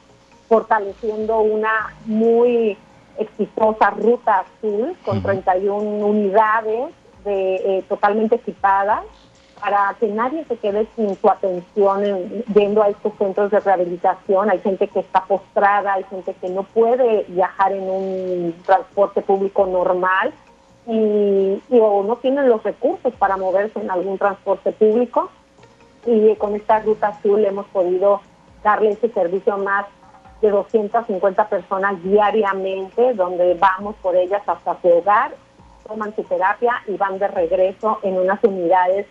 fortaleciendo 0.49 1.41
una 1.41 1.95
muy 2.07 2.77
exitosa 3.19 3.91
ruta 3.91 4.41
azul 4.41 4.97
con 5.05 5.23
31 5.23 6.07
unidades 6.07 6.93
de, 7.25 7.57
eh, 7.57 7.85
totalmente 7.89 8.37
equipadas 8.37 9.03
para 9.61 9.95
que 9.99 10.07
nadie 10.07 10.45
se 10.45 10.57
quede 10.57 10.87
sin 10.95 11.17
su 11.17 11.29
atención 11.29 12.05
en, 12.05 12.45
yendo 12.55 12.83
a 12.83 12.89
estos 12.89 13.13
centros 13.19 13.51
de 13.51 13.59
rehabilitación. 13.59 14.51
Hay 14.51 14.61
gente 14.61 14.87
que 14.87 15.01
está 15.01 15.25
postrada, 15.25 15.95
hay 15.95 16.05
gente 16.05 16.33
que 16.35 16.49
no 16.49 16.63
puede 16.63 17.25
viajar 17.29 17.73
en 17.73 17.83
un 17.83 18.55
transporte 18.65 19.21
público 19.21 19.67
normal 19.67 20.33
y, 20.87 21.61
y 21.69 21.81
o 21.81 22.05
no 22.05 22.17
tienen 22.17 22.49
los 22.49 22.63
recursos 22.63 23.13
para 23.15 23.37
moverse 23.37 23.81
en 23.81 23.91
algún 23.91 24.17
transporte 24.17 24.71
público 24.73 25.29
y 26.07 26.35
con 26.37 26.55
esta 26.55 26.81
ruta 26.81 27.09
azul 27.09 27.45
hemos 27.45 27.67
podido 27.67 28.21
darle 28.63 28.91
ese 28.91 29.09
servicio 29.11 29.55
a 29.55 29.57
más 29.57 29.87
de 30.41 30.51
250 30.51 31.49
personas 31.49 32.03
diariamente, 32.03 33.15
donde 33.15 33.55
vamos 33.55 33.97
por 33.97 34.17
ellas 34.17 34.43
hasta 34.47 34.81
su 34.81 34.89
hogar, 34.89 35.33
toman 35.87 36.15
su 36.15 36.23
terapia 36.25 36.83
y 36.87 36.97
van 36.97 37.19
de 37.19 37.29
regreso 37.29 37.99
en 38.03 38.19
unas 38.19 38.43
unidades 38.45 39.07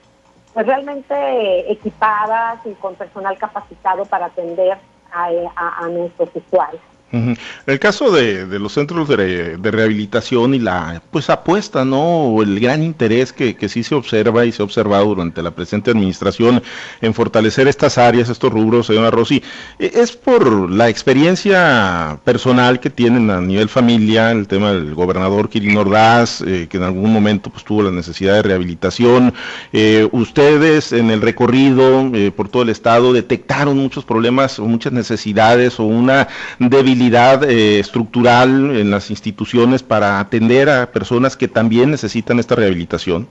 pues 0.54 0.66
realmente 0.66 1.72
equipadas 1.72 2.66
y 2.66 2.74
con 2.74 2.96
personal 2.96 3.38
capacitado 3.38 4.06
para 4.06 4.28
atender 4.28 4.78
a, 5.12 5.30
a 5.56 5.88
nuestros 5.90 6.30
usuarios. 6.36 6.82
El 7.10 7.80
caso 7.80 8.12
de, 8.12 8.46
los 8.60 8.74
centros 8.74 9.08
de, 9.08 9.58
rehabilitación 9.58 10.54
y 10.54 10.60
la 10.60 11.02
pues 11.10 11.30
apuesta, 11.30 11.86
¿no? 11.86 12.02
O 12.02 12.44
el 12.44 12.60
gran 12.60 12.84
interés 12.84 13.32
que, 13.32 13.56
que, 13.56 13.70
sí 13.70 13.82
se 13.82 13.96
observa 13.96 14.46
y 14.46 14.52
se 14.52 14.62
ha 14.62 14.66
observado 14.66 15.06
durante 15.06 15.42
la 15.42 15.52
presente 15.52 15.92
administración 15.92 16.62
en 17.00 17.14
fortalecer 17.14 17.70
estas 17.70 17.98
áreas, 17.98 18.28
estos 18.28 18.52
rubros, 18.52 18.88
señora 18.88 19.10
Rossi, 19.10 19.42
e, 19.80 19.92
es 19.96 20.18
por 20.18 20.70
la 20.70 20.90
experiencia 20.90 22.20
personal 22.26 22.82
que 22.82 22.90
tienen 22.90 23.30
a 23.30 23.40
nivel 23.40 23.70
familia, 23.70 24.32
el 24.32 24.48
tema 24.48 24.74
del 24.74 24.94
gobernador 24.94 25.50
Kirin 25.50 25.78
Ordaz, 25.78 26.42
eh, 26.42 26.68
que 26.70 26.76
en 26.76 26.84
algún 26.84 27.14
momento 27.14 27.50
pues 27.50 27.64
tuvo 27.64 27.84
la 27.84 27.92
necesidad 27.92 28.34
de 28.34 28.42
rehabilitación. 28.42 29.34
Eh, 29.72 30.10
ustedes 30.12 30.92
en 30.92 31.10
el 31.10 31.22
recorrido 31.22 32.12
eh, 32.14 32.32
por 32.36 32.50
todo 32.50 32.64
el 32.64 32.70
estado 32.70 33.14
detectaron 33.14 33.78
muchos 33.78 34.04
problemas 34.04 34.60
o 34.60 34.66
muchas 34.66 34.92
necesidades 34.92 35.80
o 35.80 35.84
una 35.84 36.28
debilidad 36.60 36.97
eh, 37.02 37.80
estructural 37.80 38.76
en 38.76 38.92
las 38.92 39.10
instituciones 39.10 39.84
para 39.84 40.20
atender 40.20 40.70
a 40.70 40.92
personas 40.92 41.38
que 41.38 41.48
también 41.48 41.92
necesitan 41.92 42.40
esta 42.40 42.56
rehabilitación? 42.56 43.28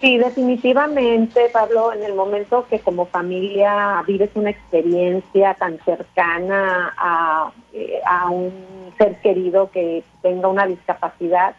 Sí, 0.00 0.16
definitivamente, 0.16 1.50
Pablo, 1.52 1.92
en 1.92 2.02
el 2.02 2.14
momento 2.14 2.66
que 2.70 2.78
como 2.78 3.04
familia 3.06 4.02
vives 4.06 4.30
una 4.34 4.50
experiencia 4.50 5.54
tan 5.54 5.78
cercana 5.84 6.94
a, 6.96 7.52
eh, 7.74 8.00
a 8.06 8.30
un 8.30 8.50
ser 8.96 9.20
querido 9.20 9.70
que 9.70 10.02
tenga 10.22 10.48
una 10.48 10.66
discapacidad, 10.66 11.54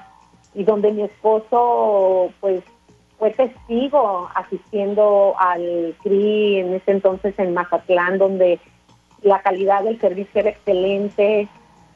y 0.53 0.63
donde 0.63 0.91
mi 0.91 1.03
esposo 1.03 2.31
pues 2.39 2.61
fue 3.17 3.29
testigo 3.31 4.29
asistiendo 4.33 5.35
al 5.37 5.95
CRI 6.01 6.57
en 6.57 6.73
ese 6.73 6.91
entonces 6.91 7.37
en 7.37 7.53
Mazatlán, 7.53 8.17
donde 8.17 8.59
la 9.21 9.41
calidad 9.41 9.83
del 9.83 9.99
servicio 9.99 10.41
era 10.41 10.49
excelente, 10.49 11.47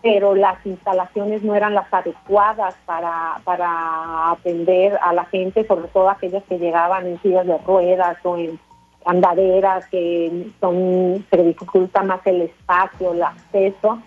pero 0.01 0.36
las 0.36 0.63
instalaciones 0.65 1.44
no 1.44 1.55
eran 1.55 1.74
las 1.74 1.91
adecuadas 1.91 2.75
para, 2.86 3.41
para 3.44 4.32
atender 4.32 4.98
a 5.01 5.13
la 5.13 5.25
gente, 5.25 5.65
sobre 5.65 5.88
todo 5.88 6.10
aquellos 6.10 6.44
que 6.44 6.60
llegaban 6.60 7.08
en 7.08 7.22
sillas 7.22 7.48
de 7.48 7.58
ruedas 7.60 8.17
o 8.24 8.38
en 8.38 8.60
andaderas, 9.05 9.88
que 9.88 10.51
son, 10.60 11.25
se 11.29 11.44
dificulta 11.44 12.03
más 12.03 12.25
el 12.25 12.44
espacio, 12.44 13.13
el 13.13 13.24
acceso. 13.24 14.00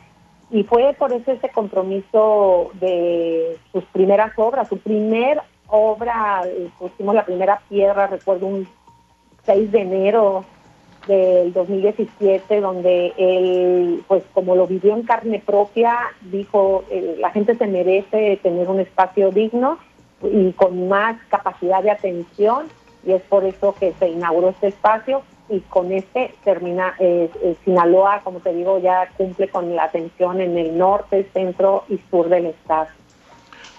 Y 0.50 0.62
fue 0.64 0.94
por 0.98 1.12
eso 1.12 1.32
ese 1.32 1.48
compromiso 1.50 2.70
de 2.74 3.58
sus 3.72 3.84
primeras 3.86 4.32
obras. 4.36 4.68
Su 4.68 4.78
primer 4.78 5.42
obra, 5.66 6.42
eh, 6.46 6.70
pusimos 6.78 7.14
la 7.14 7.24
primera 7.24 7.60
piedra, 7.68 8.06
recuerdo 8.06 8.46
un 8.46 8.68
6 9.44 9.72
de 9.72 9.80
enero 9.80 10.44
del 11.08 11.52
2017, 11.52 12.60
donde 12.60 13.12
él, 13.16 14.04
pues 14.06 14.22
como 14.32 14.54
lo 14.54 14.68
vivió 14.68 14.94
en 14.94 15.02
carne 15.02 15.42
propia, 15.44 15.98
dijo, 16.20 16.84
eh, 16.90 17.16
la 17.18 17.30
gente 17.30 17.56
se 17.56 17.66
merece 17.66 18.38
tener 18.42 18.68
un 18.68 18.78
espacio 18.78 19.30
digno 19.32 19.78
y 20.22 20.52
con 20.52 20.88
más 20.88 21.16
capacidad 21.28 21.82
de 21.82 21.90
atención, 21.90 22.66
y 23.04 23.12
es 23.12 23.22
por 23.22 23.44
eso 23.44 23.74
que 23.80 23.92
se 23.98 24.08
inauguró 24.08 24.50
este 24.50 24.68
espacio 24.68 25.22
y 25.48 25.60
con 25.60 25.90
este 25.92 26.34
termina, 26.44 26.94
eh, 26.98 27.30
eh, 27.42 27.56
Sinaloa, 27.64 28.20
como 28.22 28.40
te 28.40 28.52
digo, 28.52 28.78
ya 28.78 29.08
cumple 29.16 29.48
con 29.48 29.74
la 29.74 29.84
atención 29.84 30.40
en 30.40 30.58
el 30.58 30.76
norte, 30.76 31.26
centro 31.32 31.84
y 31.88 31.98
sur 32.10 32.28
del 32.28 32.46
estado. 32.46 32.88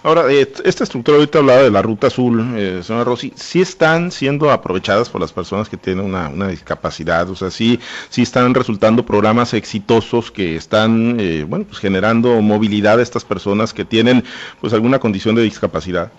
Ahora, 0.02 0.32
eh, 0.32 0.48
esta 0.64 0.84
estructura 0.84 1.18
ahorita 1.18 1.40
hablaba 1.40 1.62
de 1.62 1.70
la 1.70 1.82
ruta 1.82 2.06
azul, 2.06 2.56
eh, 2.56 2.80
señora 2.82 3.04
Rossi, 3.04 3.34
¿sí 3.36 3.60
están 3.60 4.10
siendo 4.10 4.50
aprovechadas 4.50 5.10
por 5.10 5.20
las 5.20 5.30
personas 5.30 5.68
que 5.68 5.76
tienen 5.76 6.06
una, 6.06 6.48
discapacidad? 6.48 7.28
O 7.28 7.36
sea, 7.36 7.50
¿sí, 7.50 7.78
sí 8.08 8.22
están 8.22 8.54
resultando 8.54 9.04
programas 9.04 9.52
exitosos 9.52 10.30
que 10.30 10.56
están, 10.56 11.18
eh, 11.20 11.44
bueno, 11.46 11.66
pues 11.66 11.80
generando 11.80 12.40
movilidad 12.40 12.98
a 12.98 13.02
estas 13.02 13.26
personas 13.26 13.74
que 13.74 13.84
tienen, 13.84 14.24
pues, 14.62 14.72
alguna 14.72 14.98
condición 14.98 15.34
de 15.34 15.42
discapacidad? 15.42 16.10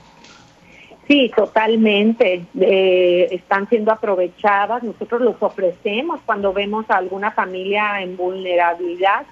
Sí, 1.07 1.31
totalmente. 1.35 2.45
Eh, 2.59 3.29
están 3.31 3.67
siendo 3.67 3.91
aprovechadas. 3.91 4.83
Nosotros 4.83 5.21
los 5.21 5.35
ofrecemos 5.41 6.21
cuando 6.23 6.53
vemos 6.53 6.85
a 6.89 6.97
alguna 6.97 7.31
familia 7.31 8.01
en 8.01 8.15
vulnerabilidad 8.15 9.25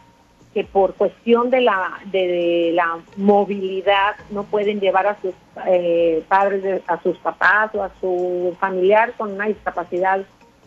que 0.54 0.64
por 0.64 0.96
cuestión 0.96 1.50
de 1.50 1.62
la, 1.62 2.00
de, 2.06 2.72
la 2.74 3.00
movilidad 3.18 4.16
no 4.32 4.44
pueden 4.44 4.80
llevar 4.80 5.06
a 5.06 5.22
sus 5.22 5.34
eh, 5.68 6.24
padres, 6.28 6.82
a 6.88 7.02
sus 7.02 7.18
papás 7.18 7.74
o 7.76 7.84
a 7.84 7.92
su 8.02 8.56
familiar 8.60 9.14
con 9.16 9.34
una 9.34 9.46
discapacidad 9.46 10.22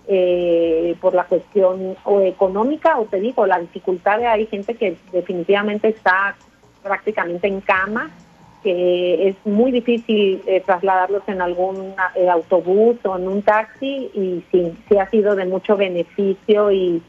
eh, 0.06 0.96
por 1.00 1.14
la 1.14 1.24
cuestión 1.24 1.96
o 2.04 2.20
económica 2.20 2.98
o 2.98 3.06
te 3.06 3.18
digo, 3.18 3.46
la 3.46 3.58
dificultad 3.58 4.18
de 4.18 4.26
hay 4.26 4.46
gente 4.46 4.74
que 4.74 4.96
definitivamente 5.12 5.88
está 5.88 6.36
prácticamente 6.82 7.48
en 7.48 7.60
cama, 7.60 8.10
que 8.62 9.28
es 9.28 9.36
muy 9.44 9.72
difícil 9.72 10.42
eh, 10.46 10.62
trasladarlos 10.64 11.22
en 11.26 11.42
algún 11.42 11.94
autobús 12.30 12.96
o 13.04 13.16
en 13.16 13.26
un 13.26 13.42
taxi 13.42 14.10
y 14.14 14.44
sí, 14.52 14.72
sí 14.88 14.96
ha 14.96 15.10
sido 15.10 15.34
de 15.34 15.46
mucho 15.46 15.76
beneficio 15.76 16.70
y 16.70 17.02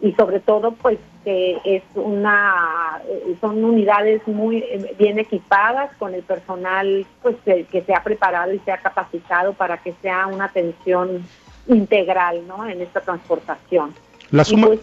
y 0.00 0.12
sobre 0.12 0.40
todo 0.40 0.72
pues 0.72 0.98
que 1.24 1.58
es 1.64 1.82
una 1.94 3.00
son 3.40 3.62
unidades 3.62 4.26
muy 4.26 4.64
bien 4.98 5.18
equipadas 5.18 5.90
con 5.98 6.14
el 6.14 6.22
personal 6.22 7.06
pues 7.22 7.36
que, 7.44 7.82
se 7.82 7.94
ha 7.94 8.02
preparado 8.02 8.52
y 8.52 8.58
se 8.60 8.72
ha 8.72 8.78
capacitado 8.78 9.52
para 9.52 9.78
que 9.78 9.94
sea 10.00 10.26
una 10.26 10.46
atención 10.46 11.22
integral 11.66 12.46
no 12.46 12.66
en 12.66 12.80
esta 12.80 13.00
transportación. 13.00 13.94
La 14.30 14.44
suma 14.44 14.68
pues, 14.68 14.80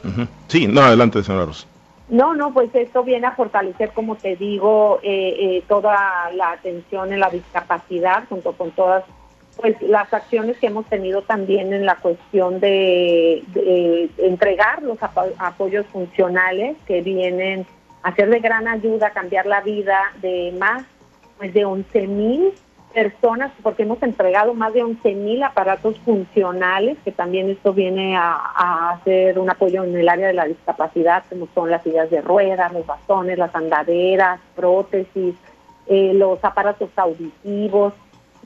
sí 0.47 0.67
no 0.67 0.81
adelante 0.81 1.23
señora 1.23 1.45
Rosa. 1.45 1.67
No, 2.09 2.35
no, 2.35 2.53
pues 2.53 2.73
esto 2.73 3.03
viene 3.03 3.27
a 3.27 3.31
fortalecer, 3.31 3.91
como 3.91 4.15
te 4.15 4.37
digo, 4.37 4.99
eh, 5.03 5.35
eh, 5.39 5.63
toda 5.67 6.31
la 6.33 6.51
atención 6.51 7.11
en 7.11 7.19
la 7.19 7.29
discapacidad 7.29 8.23
junto 8.29 8.53
con 8.53 8.71
todas 8.71 9.03
pues 9.57 9.81
las 9.81 10.13
acciones 10.13 10.57
que 10.57 10.67
hemos 10.67 10.85
tenido 10.85 11.23
también 11.23 11.73
en 11.73 11.85
la 11.85 11.95
cuestión 11.95 12.59
de, 12.59 13.43
entregar 14.17 14.83
los 14.83 14.97
apoyos 15.01 15.85
funcionales 15.87 16.77
que 16.85 17.01
vienen 17.01 17.65
a 18.03 18.15
ser 18.15 18.29
de 18.29 18.39
gran 18.39 18.67
ayuda 18.67 19.07
a 19.07 19.11
cambiar 19.11 19.45
la 19.47 19.61
vida 19.61 19.97
de 20.21 20.53
más 20.57 20.83
pues 21.37 21.53
de 21.53 21.65
11 21.65 22.07
mil 22.07 22.53
personas, 22.93 23.51
porque 23.61 23.83
hemos 23.83 24.01
entregado 24.01 24.53
más 24.53 24.73
de 24.73 24.83
11 24.83 25.13
mil 25.13 25.43
aparatos 25.43 25.99
funcionales, 25.99 26.97
que 27.03 27.11
también 27.11 27.49
esto 27.49 27.73
viene 27.73 28.15
a, 28.17 28.91
hacer 28.91 29.37
un 29.37 29.49
apoyo 29.49 29.83
en 29.83 29.95
el 29.95 30.09
área 30.09 30.27
de 30.27 30.33
la 30.33 30.45
discapacidad, 30.45 31.23
como 31.29 31.47
son 31.53 31.69
las 31.69 31.83
sillas 31.83 32.09
de 32.09 32.21
ruedas, 32.21 32.73
los 32.73 32.85
bastones, 32.85 33.37
las 33.37 33.53
andaderas, 33.53 34.39
prótesis, 34.55 35.35
eh, 35.85 36.13
los 36.15 36.43
aparatos 36.43 36.89
auditivos, 36.95 37.93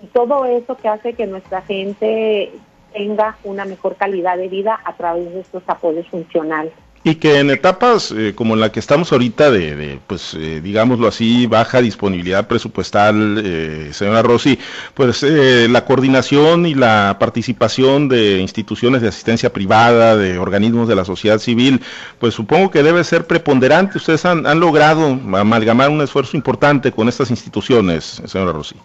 y 0.02 0.08
todo 0.08 0.46
eso 0.46 0.76
que 0.78 0.88
hace 0.88 1.14
que 1.14 1.28
nuestra 1.28 1.62
gente 1.62 2.52
tenga 2.94 3.38
una 3.44 3.66
mejor 3.66 3.96
calidad 3.96 4.38
de 4.38 4.48
vida 4.48 4.80
a 4.84 4.94
través 4.94 5.32
de 5.34 5.42
estos 5.42 5.64
apoyos 5.68 6.08
funcionales. 6.08 6.74
Y 7.04 7.16
que 7.16 7.40
en 7.40 7.50
etapas 7.50 8.14
eh, 8.16 8.34
como 8.36 8.56
la 8.56 8.72
que 8.72 8.80
estamos 8.80 9.12
ahorita 9.12 9.50
de, 9.50 10.00
pues 10.06 10.36
eh, 10.36 10.62
digámoslo 10.62 11.08
así, 11.08 11.48
baja 11.48 11.82
disponibilidad 11.82 12.48
presupuestal, 12.48 13.42
eh, 13.44 13.90
señora 13.92 14.22
Rossi, 14.22 14.60
pues 14.94 15.24
la 15.24 15.84
coordinación 15.84 16.68
y 16.68 16.76
la 16.76 17.18
participación 17.20 18.08
de 18.08 18.38
instituciones 18.38 19.02
de 19.02 19.08
asistencia 19.08 19.52
privada, 19.52 20.16
de 20.16 20.38
organismos 20.38 20.88
de 20.88 20.96
la 20.96 21.04
sociedad 21.04 21.40
civil, 21.40 21.82
pues 22.20 22.36
supongo 22.36 22.70
que 22.70 22.84
debe 22.84 23.04
ser 23.04 23.26
preponderante. 23.26 23.98
Ustedes 23.98 24.24
han, 24.26 24.46
han 24.46 24.60
logrado 24.60 25.08
amalgamar 25.08 25.90
un 25.90 26.02
esfuerzo 26.02 26.38
importante 26.38 26.92
con 26.92 27.10
estas 27.10 27.32
instituciones, 27.32 28.22
señora 28.28 28.52
Rossi. 28.52 28.76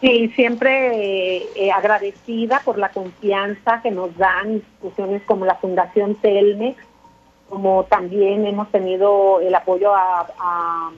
Sí, 0.00 0.32
siempre 0.34 1.36
eh, 1.54 1.70
agradecida 1.72 2.62
por 2.64 2.78
la 2.78 2.88
confianza 2.88 3.82
que 3.82 3.90
nos 3.90 4.16
dan 4.16 4.52
instituciones 4.52 5.22
como 5.24 5.44
la 5.44 5.56
Fundación 5.56 6.14
Telmex, 6.14 6.78
como 7.50 7.84
también 7.84 8.46
hemos 8.46 8.70
tenido 8.70 9.40
el 9.40 9.54
apoyo 9.54 9.94
a, 9.94 10.90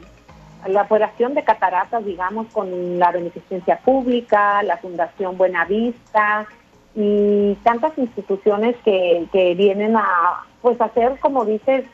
la 0.68 0.82
operación 0.82 1.34
de 1.34 1.42
cataratas, 1.42 2.04
digamos, 2.04 2.46
con 2.52 2.96
la 3.00 3.10
beneficencia 3.10 3.78
pública, 3.78 4.62
la 4.62 4.76
Fundación 4.76 5.36
Buenavista 5.36 6.46
y 6.94 7.54
tantas 7.64 7.98
instituciones 7.98 8.76
que, 8.84 9.26
que 9.32 9.56
vienen 9.56 9.96
a 9.96 10.44
pues 10.60 10.80
hacer, 10.80 11.18
como 11.18 11.44
dices, 11.44 11.84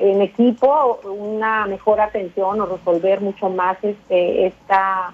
en 0.00 0.20
equipo 0.20 0.98
una 1.04 1.66
mejor 1.66 2.00
atención 2.00 2.60
o 2.60 2.66
resolver 2.66 3.20
mucho 3.20 3.48
más 3.50 3.76
este 3.84 4.46
esta 4.46 5.12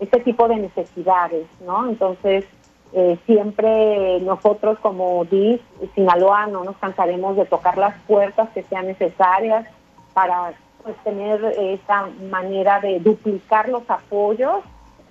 este 0.00 0.20
tipo 0.20 0.48
de 0.48 0.56
necesidades, 0.56 1.46
¿no? 1.60 1.88
Entonces, 1.88 2.44
eh, 2.92 3.18
siempre 3.26 4.20
nosotros 4.20 4.78
como 4.78 5.24
DIS, 5.24 5.60
Sinaloa, 5.94 6.46
no 6.46 6.64
nos 6.64 6.76
cansaremos 6.76 7.36
de 7.36 7.44
tocar 7.44 7.76
las 7.76 7.94
puertas 8.06 8.48
que 8.50 8.62
sean 8.62 8.86
necesarias 8.86 9.66
para 10.14 10.54
pues, 10.82 10.96
tener 11.04 11.44
esa 11.58 12.08
manera 12.30 12.80
de 12.80 12.98
duplicar 13.00 13.68
los 13.68 13.88
apoyos 13.90 14.64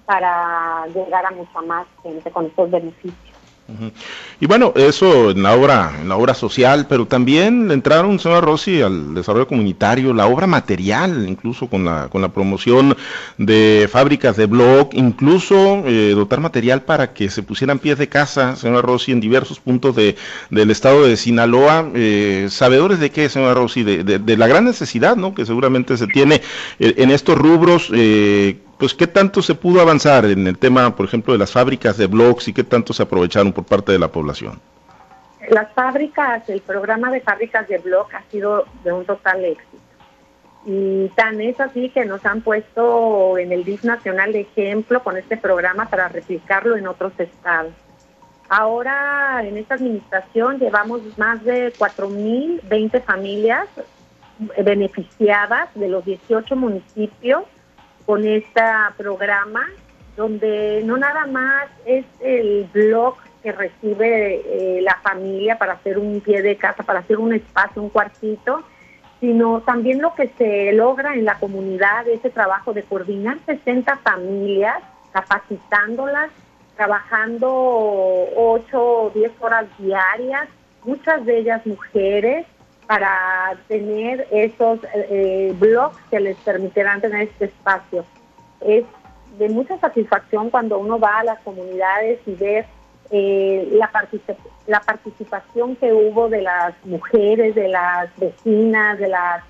para 0.05 0.87
llegar 0.87 1.25
a 1.25 1.31
mucha 1.31 1.61
más 1.61 1.85
gente 2.01 2.31
con 2.31 2.45
estos 2.45 2.71
beneficios. 2.71 3.26
Y 4.39 4.45
bueno, 4.45 4.71
eso 4.75 5.31
en 5.31 5.43
la 5.43 5.55
obra, 5.55 5.91
en 6.01 6.07
la 6.07 6.15
obra 6.15 6.33
social, 6.33 6.85
pero 6.87 7.05
también 7.05 7.69
entraron, 7.71 8.17
señora 8.17 8.39
Rossi, 8.39 8.81
al 8.81 9.13
desarrollo 9.13 9.47
comunitario, 9.47 10.13
la 10.13 10.27
obra 10.27 10.47
material, 10.47 11.27
incluso 11.27 11.67
con 11.67 11.83
la, 11.83 12.07
con 12.09 12.21
la 12.21 12.29
promoción 12.29 12.95
de 13.37 13.89
fábricas 13.91 14.37
de 14.37 14.45
blog, 14.45 14.89
incluso 14.93 15.83
eh, 15.85 16.13
dotar 16.15 16.39
material 16.39 16.83
para 16.83 17.13
que 17.13 17.29
se 17.29 17.43
pusieran 17.43 17.79
pies 17.79 17.97
de 17.97 18.07
casa, 18.07 18.55
señora 18.55 18.81
Rossi, 18.81 19.11
en 19.11 19.19
diversos 19.19 19.59
puntos 19.59 19.95
de, 19.95 20.15
del 20.49 20.71
estado 20.71 21.05
de 21.05 21.17
Sinaloa. 21.17 21.89
Eh, 21.93 22.47
¿Sabedores 22.49 22.99
de 22.99 23.09
qué, 23.11 23.27
señora 23.27 23.53
Rossi? 23.53 23.83
De, 23.83 24.03
de, 24.03 24.37
la 24.37 24.47
gran 24.47 24.65
necesidad, 24.65 25.17
¿no? 25.17 25.33
Que 25.33 25.45
seguramente 25.45 25.97
se 25.97 26.07
tiene 26.07 26.41
eh, 26.79 26.93
en 26.97 27.11
estos 27.11 27.37
rubros. 27.37 27.91
Pues 28.77 28.93
qué 28.93 29.07
tanto 29.07 29.41
se 29.41 29.55
pudo 29.55 29.81
avanzar 29.81 30.25
en 30.25 30.45
el 30.45 30.57
tema, 30.57 30.95
por 30.95 31.05
ejemplo, 31.05 31.33
de 31.33 31.39
las 31.39 31.51
fábricas 31.51 31.97
de 31.97 32.05
blogs 32.05 32.47
y 32.47 32.53
qué 32.53 32.63
tanto 32.63 32.93
se 32.93 33.03
aprovecharon 33.03 33.51
por 33.51 33.65
parte 33.65 33.91
de 33.91 33.99
la 33.99 34.11
población. 34.11 34.59
Las 35.49 35.71
fábricas, 35.73 36.47
el 36.49 36.61
programa 36.61 37.09
de 37.09 37.21
fábricas 37.21 37.67
de 37.67 37.79
blog 37.79 38.07
ha 38.13 38.23
sido 38.29 38.65
de 38.83 38.91
un 38.91 39.05
total 39.05 39.43
éxito. 39.45 39.77
Y 40.65 41.07
tan 41.15 41.39
es 41.39 41.59
así 41.59 41.89
que 41.89 42.05
nos 42.05 42.25
han 42.25 42.41
puesto 42.41 43.37
en 43.37 43.51
el 43.51 43.63
DIF 43.63 43.83
nacional 43.85 44.33
de 44.33 44.41
ejemplo 44.41 45.01
con 45.01 45.17
este 45.17 45.37
programa 45.37 45.85
para 45.89 46.09
replicarlo 46.09 46.75
en 46.75 46.87
otros 46.87 47.13
estados. 47.17 47.71
Ahora 48.49 49.41
en 49.43 49.57
esta 49.57 49.75
administración 49.75 50.59
llevamos 50.59 51.01
más 51.17 51.43
de 51.43 51.73
4.020 51.73 53.01
familias 53.03 53.67
beneficiadas 54.63 55.69
de 55.73 55.87
los 55.87 56.05
18 56.05 56.55
municipios 56.55 57.43
con 58.07 58.25
este 58.25 58.61
programa 58.95 59.67
donde 60.15 60.81
no 60.85 60.97
nada 60.97 61.27
más 61.27 61.67
es 61.85 62.05
el 62.21 62.67
blog 62.73 63.15
que 63.43 63.51
recibe 63.51 64.41
eh, 64.45 64.81
la 64.81 64.95
familia 65.03 65.57
para 65.57 65.73
hacer 65.73 65.99
un 65.99 66.21
pie 66.21 66.41
de 66.41 66.55
casa, 66.55 66.83
para 66.83 66.99
hacer 66.99 67.17
un 67.17 67.33
espacio, 67.33 67.81
un 67.81 67.89
cuartito, 67.89 68.63
sino 69.19 69.59
también 69.59 70.01
lo 70.01 70.15
que 70.15 70.29
se 70.37 70.71
logra 70.71 71.15
en 71.15 71.25
la 71.25 71.37
comunidad, 71.37 72.07
ese 72.07 72.29
trabajo 72.29 72.71
de 72.71 72.83
coordinar 72.83 73.39
60 73.45 73.97
familias, 73.97 74.77
capacitándolas, 75.11 76.29
trabajando 76.77 77.49
8 78.37 78.67
o 78.73 79.11
10 79.13 79.31
horas 79.41 79.65
diarias, 79.79 80.47
muchas 80.85 81.25
de 81.25 81.39
ellas 81.39 81.65
mujeres, 81.65 82.45
para 82.87 83.57
tener 83.67 84.27
esos 84.31 84.79
eh, 84.93 85.53
blogs 85.59 85.97
que 86.09 86.19
les 86.19 86.37
permitirán 86.37 87.01
tener 87.01 87.23
este 87.23 87.45
espacio. 87.45 88.05
Es 88.61 88.85
de 89.37 89.49
mucha 89.49 89.77
satisfacción 89.77 90.49
cuando 90.49 90.79
uno 90.79 90.97
va 90.97 91.19
a 91.19 91.23
las 91.23 91.39
comunidades 91.41 92.19
y 92.25 92.33
ve 92.33 92.65
eh, 93.11 93.69
la, 93.73 93.91
la 94.67 94.79
participación 94.79 95.75
que 95.75 95.93
hubo 95.93 96.29
de 96.29 96.41
las 96.41 96.73
mujeres, 96.85 97.55
de 97.55 97.67
las 97.67 98.09
vecinas, 98.17 98.97
de 98.97 99.09
las 99.09 99.43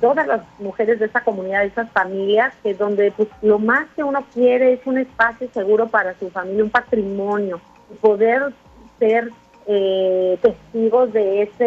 todas 0.00 0.26
las 0.26 0.40
mujeres 0.58 0.98
de 0.98 1.06
esa 1.06 1.22
comunidad, 1.22 1.60
de 1.60 1.66
esas 1.66 1.90
familias, 1.90 2.54
que 2.62 2.74
donde 2.74 3.12
pues, 3.12 3.28
lo 3.42 3.58
más 3.58 3.86
que 3.94 4.02
uno 4.02 4.24
quiere 4.32 4.72
es 4.72 4.80
un 4.86 4.98
espacio 4.98 5.48
seguro 5.52 5.88
para 5.88 6.18
su 6.18 6.30
familia, 6.30 6.64
un 6.64 6.70
patrimonio, 6.70 7.60
poder 8.00 8.54
ser 8.98 9.30
eh, 9.72 10.36
testigos 10.42 11.12
de 11.12 11.42
ese 11.42 11.64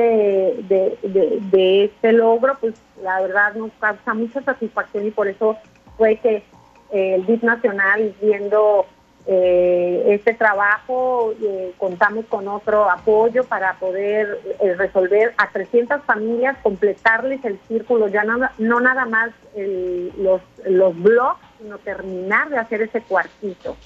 de, 0.67 1.89
de, 2.01 2.11
logro, 2.11 2.57
pues 2.59 2.73
la 3.01 3.21
verdad 3.21 3.53
nos 3.53 3.71
causa 3.79 4.13
mucha 4.13 4.41
satisfacción 4.41 5.07
y 5.07 5.11
por 5.11 5.29
eso 5.29 5.55
fue 5.97 6.17
que 6.17 6.43
eh, 6.91 7.15
el 7.15 7.25
DIP 7.25 7.43
Nacional, 7.43 8.13
viendo 8.21 8.85
eh, 9.25 10.03
este 10.07 10.33
trabajo, 10.33 11.33
eh, 11.41 11.73
contamos 11.77 12.25
con 12.25 12.49
otro 12.49 12.89
apoyo 12.89 13.45
para 13.45 13.75
poder 13.75 14.37
resolver 14.77 15.33
a 15.37 15.49
300 15.49 16.03
familias, 16.03 16.57
completarles 16.61 17.45
el 17.45 17.57
círculo, 17.69 18.09
ya 18.09 18.25
no, 18.25 18.37
no 18.57 18.81
nada 18.81 19.05
más 19.05 19.31
los, 19.55 20.41
los 20.65 21.01
blogs, 21.01 21.39
sino 21.57 21.77
terminar 21.77 22.49
de 22.49 22.57
hacer 22.57 22.81
ese 22.81 22.99
cuartito 22.99 23.77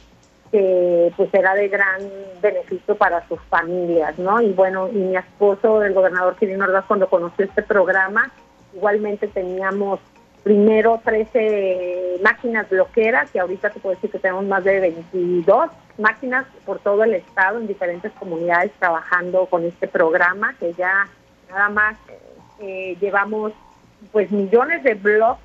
que 0.51 1.12
pues 1.16 1.34
era 1.34 1.54
de 1.54 1.68
gran 1.68 2.01
beneficio 2.42 2.96
para 2.96 3.27
sus 3.27 3.39
familias, 3.50 4.18
¿no? 4.18 4.42
Y 4.42 4.54
bueno, 4.54 4.88
y 4.88 4.98
mi 4.98 5.16
esposo, 5.16 5.84
el 5.84 5.94
gobernador 5.94 6.36
Quirino 6.38 6.66
Ordaz, 6.66 6.86
cuando 6.86 7.10
conoció 7.10 7.46
este 7.46 7.63
programa, 7.63 8.32
igualmente 8.74 9.27
teníamos 9.27 10.00
primero 10.44 11.01
13 11.04 12.20
máquinas 12.24 12.70
bloqueras, 12.70 13.30
y 13.34 13.39
ahorita 13.39 13.70
te 13.70 13.80
puedo 13.80 13.96
decir 13.96 14.10
que 14.10 14.20
tenemos 14.20 14.46
más 14.46 14.63
de 14.63 14.80
22 14.80 15.70
máquinas 15.98 16.46
por 16.66 16.80
todo 16.80 17.04
el 17.04 17.16
estado 17.16 17.58
en 17.58 17.68
diferentes 17.68 18.12
comunidades 18.13 18.72
trabajando 18.80 19.48
con 19.48 19.66
este 19.66 19.88
programa, 19.88 20.56
que 20.60 20.74
ya 20.74 21.08
nada 21.50 21.70
más 21.70 21.98
eh, 22.60 22.96
llevamos 23.01 23.51
pues 24.12 24.32
millones 24.32 24.84
de 24.84 24.94
blogs 24.94 25.42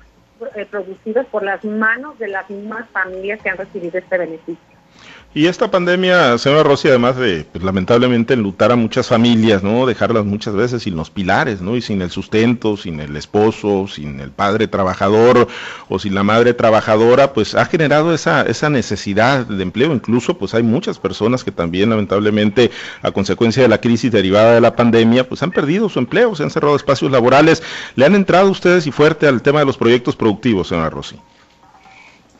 eh, 0.55 0.65
producidos 0.69 1.25
por 1.27 1.43
las 1.43 1.63
manos 1.65 2.17
de 2.19 2.27
las 2.27 2.49
mismas 2.49 2.87
familias 2.89 3.41
que 3.41 3.49
han 3.49 3.57
recibido 3.57 3.97
este 3.97 4.17
beneficio. 4.17 4.72
Y 5.35 5.47
esta 5.47 5.71
pandemia, 5.71 6.37
señora 6.37 6.61
Rossi, 6.61 6.89
además 6.89 7.17
de 7.17 7.43
pues, 7.51 7.63
lamentablemente 7.63 8.35
enlutar 8.35 8.71
a 8.71 8.75
muchas 8.75 9.07
familias, 9.07 9.63
¿no? 9.63 9.87
Dejarlas 9.87 10.25
muchas 10.25 10.53
veces 10.53 10.83
sin 10.83 10.95
los 10.95 11.09
pilares, 11.09 11.59
¿no? 11.59 11.75
Y 11.75 11.81
sin 11.81 12.03
el 12.03 12.11
sustento, 12.11 12.77
sin 12.77 12.99
el 12.99 13.17
esposo, 13.17 13.87
sin 13.87 14.19
el 14.19 14.29
padre 14.29 14.67
trabajador 14.67 15.47
o 15.89 15.97
sin 15.97 16.13
la 16.13 16.21
madre 16.21 16.53
trabajadora, 16.53 17.33
pues 17.33 17.55
ha 17.55 17.65
generado 17.65 18.13
esa, 18.13 18.43
esa 18.43 18.69
necesidad 18.69 19.47
de 19.47 19.63
empleo. 19.63 19.91
Incluso, 19.91 20.37
pues 20.37 20.53
hay 20.53 20.61
muchas 20.61 20.99
personas 20.99 21.43
que 21.43 21.51
también 21.51 21.89
lamentablemente 21.89 22.69
a 23.01 23.09
consecuencia 23.09 23.63
de 23.63 23.69
la 23.69 23.81
crisis 23.81 24.11
derivada 24.11 24.53
de 24.53 24.61
la 24.61 24.75
pandemia, 24.75 25.27
pues 25.27 25.41
han 25.41 25.49
perdido 25.49 25.89
su 25.89 25.97
empleo, 25.97 26.35
se 26.35 26.43
han 26.43 26.51
cerrado 26.51 26.75
espacios 26.75 27.11
laborales. 27.11 27.63
¿Le 27.95 28.05
han 28.05 28.13
entrado 28.13 28.51
ustedes 28.51 28.85
y 28.85 28.91
fuerte 28.91 29.25
al 29.25 29.41
tema 29.41 29.61
de 29.61 29.65
los 29.65 29.77
proyectos 29.77 30.15
productivos, 30.15 30.67
señora 30.67 30.91
Rossi? 30.91 31.15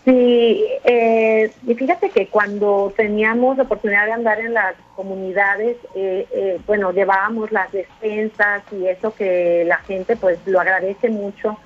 Sí, 0.05 0.65
eh, 0.83 1.49
y 1.65 1.75
fíjate 1.75 2.09
que 2.09 2.27
cuando 2.27 2.93
teníamos 2.95 3.55
la 3.55 3.63
oportunidad 3.63 4.05
de 4.05 4.11
andar 4.11 4.39
en 4.41 4.53
las 4.53 4.75
comunidades, 4.97 5.77
eh, 5.95 6.27
eh, 6.29 6.59
bueno, 6.67 6.91
llevábamos 6.91 7.53
las 7.53 7.71
despensas 7.71 8.63
y 8.73 8.85
eso 8.87 9.15
que 9.15 9.63
la 9.65 9.77
gente 9.77 10.17
pues 10.17 10.39
lo 10.45 10.59
agradece 10.59 11.09
mucho, 11.09 11.57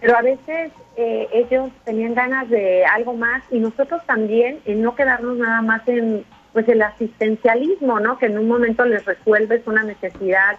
pero 0.00 0.16
a 0.16 0.22
veces 0.22 0.72
eh, 0.96 1.28
ellos 1.32 1.70
tenían 1.84 2.14
ganas 2.14 2.50
de 2.50 2.84
algo 2.84 3.12
más 3.14 3.44
y 3.52 3.60
nosotros 3.60 4.04
también 4.06 4.58
en 4.64 4.82
no 4.82 4.96
quedarnos 4.96 5.36
nada 5.36 5.62
más 5.62 5.86
en 5.86 6.24
pues 6.52 6.68
el 6.68 6.82
asistencialismo, 6.82 8.00
¿no? 8.00 8.18
Que 8.18 8.26
en 8.26 8.38
un 8.38 8.48
momento 8.48 8.84
les 8.84 9.04
resuelves 9.04 9.64
una 9.66 9.84
necesidad 9.84 10.58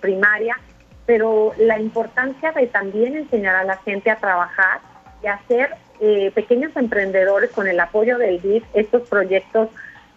primaria, 0.00 0.60
pero 1.06 1.54
la 1.56 1.78
importancia 1.78 2.52
de 2.52 2.66
también 2.66 3.16
enseñar 3.16 3.56
a 3.56 3.64
la 3.64 3.78
gente 3.78 4.10
a 4.10 4.16
trabajar 4.16 4.80
y 5.22 5.28
hacer 5.28 5.70
eh, 6.00 6.30
pequeños 6.34 6.74
emprendedores 6.76 7.50
con 7.50 7.68
el 7.68 7.78
apoyo 7.78 8.16
del 8.16 8.40
DIF, 8.40 8.64
estos 8.74 9.08
proyectos 9.08 9.68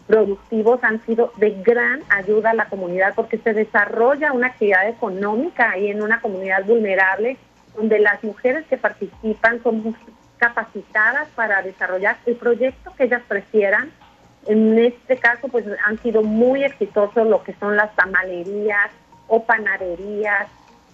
productivos 0.07 0.83
han 0.83 1.03
sido 1.05 1.31
de 1.37 1.51
gran 1.61 2.01
ayuda 2.09 2.51
a 2.51 2.53
la 2.53 2.65
comunidad 2.65 3.13
porque 3.15 3.37
se 3.37 3.53
desarrolla 3.53 4.33
una 4.33 4.47
actividad 4.47 4.87
económica 4.87 5.71
ahí 5.71 5.87
en 5.89 6.01
una 6.01 6.21
comunidad 6.21 6.65
vulnerable 6.65 7.37
donde 7.75 7.99
las 7.99 8.23
mujeres 8.23 8.65
que 8.67 8.77
participan 8.77 9.61
son 9.63 9.95
capacitadas 10.37 11.27
para 11.35 11.61
desarrollar 11.61 12.17
el 12.25 12.35
proyecto 12.35 12.93
que 12.97 13.05
ellas 13.05 13.21
prefieran. 13.27 13.91
En 14.45 14.77
este 14.77 15.17
caso, 15.17 15.47
pues 15.47 15.65
han 15.85 15.97
sido 15.99 16.21
muy 16.21 16.63
exitosos 16.63 17.27
lo 17.27 17.43
que 17.43 17.53
son 17.53 17.77
las 17.77 17.95
tamalerías 17.95 18.91
o 19.27 19.43
panaderías 19.43 20.47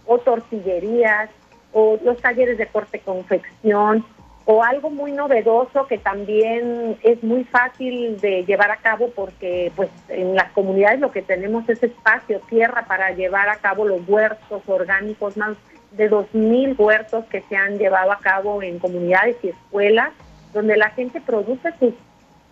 o 0.06 0.20
tortillerías 0.20 1.30
o 1.74 2.00
los 2.04 2.18
talleres 2.22 2.58
de 2.58 2.68
corte 2.68 3.00
confección 3.00 4.06
o 4.52 4.64
algo 4.64 4.90
muy 4.90 5.12
novedoso 5.12 5.86
que 5.86 6.00
también 6.00 6.98
es 7.04 7.22
muy 7.22 7.44
fácil 7.44 8.20
de 8.20 8.44
llevar 8.46 8.72
a 8.72 8.78
cabo 8.78 9.12
porque 9.12 9.72
pues 9.76 9.90
en 10.08 10.34
las 10.34 10.52
comunidades 10.54 11.00
lo 11.00 11.12
que 11.12 11.22
tenemos 11.22 11.70
es 11.70 11.84
espacio, 11.84 12.42
tierra 12.50 12.86
para 12.88 13.12
llevar 13.12 13.48
a 13.48 13.58
cabo 13.58 13.86
los 13.86 14.02
huertos 14.10 14.64
orgánicos, 14.66 15.38
más 15.38 15.56
de 15.92 16.10
2.000 16.10 16.80
huertos 16.80 17.26
que 17.26 17.42
se 17.42 17.56
han 17.56 17.78
llevado 17.78 18.12
a 18.12 18.18
cabo 18.18 18.64
en 18.64 18.80
comunidades 18.80 19.38
y 19.44 19.50
escuelas, 19.50 20.10
donde 20.52 20.78
la 20.78 20.90
gente 20.90 21.22
produce 21.22 21.72
su, 21.80 21.94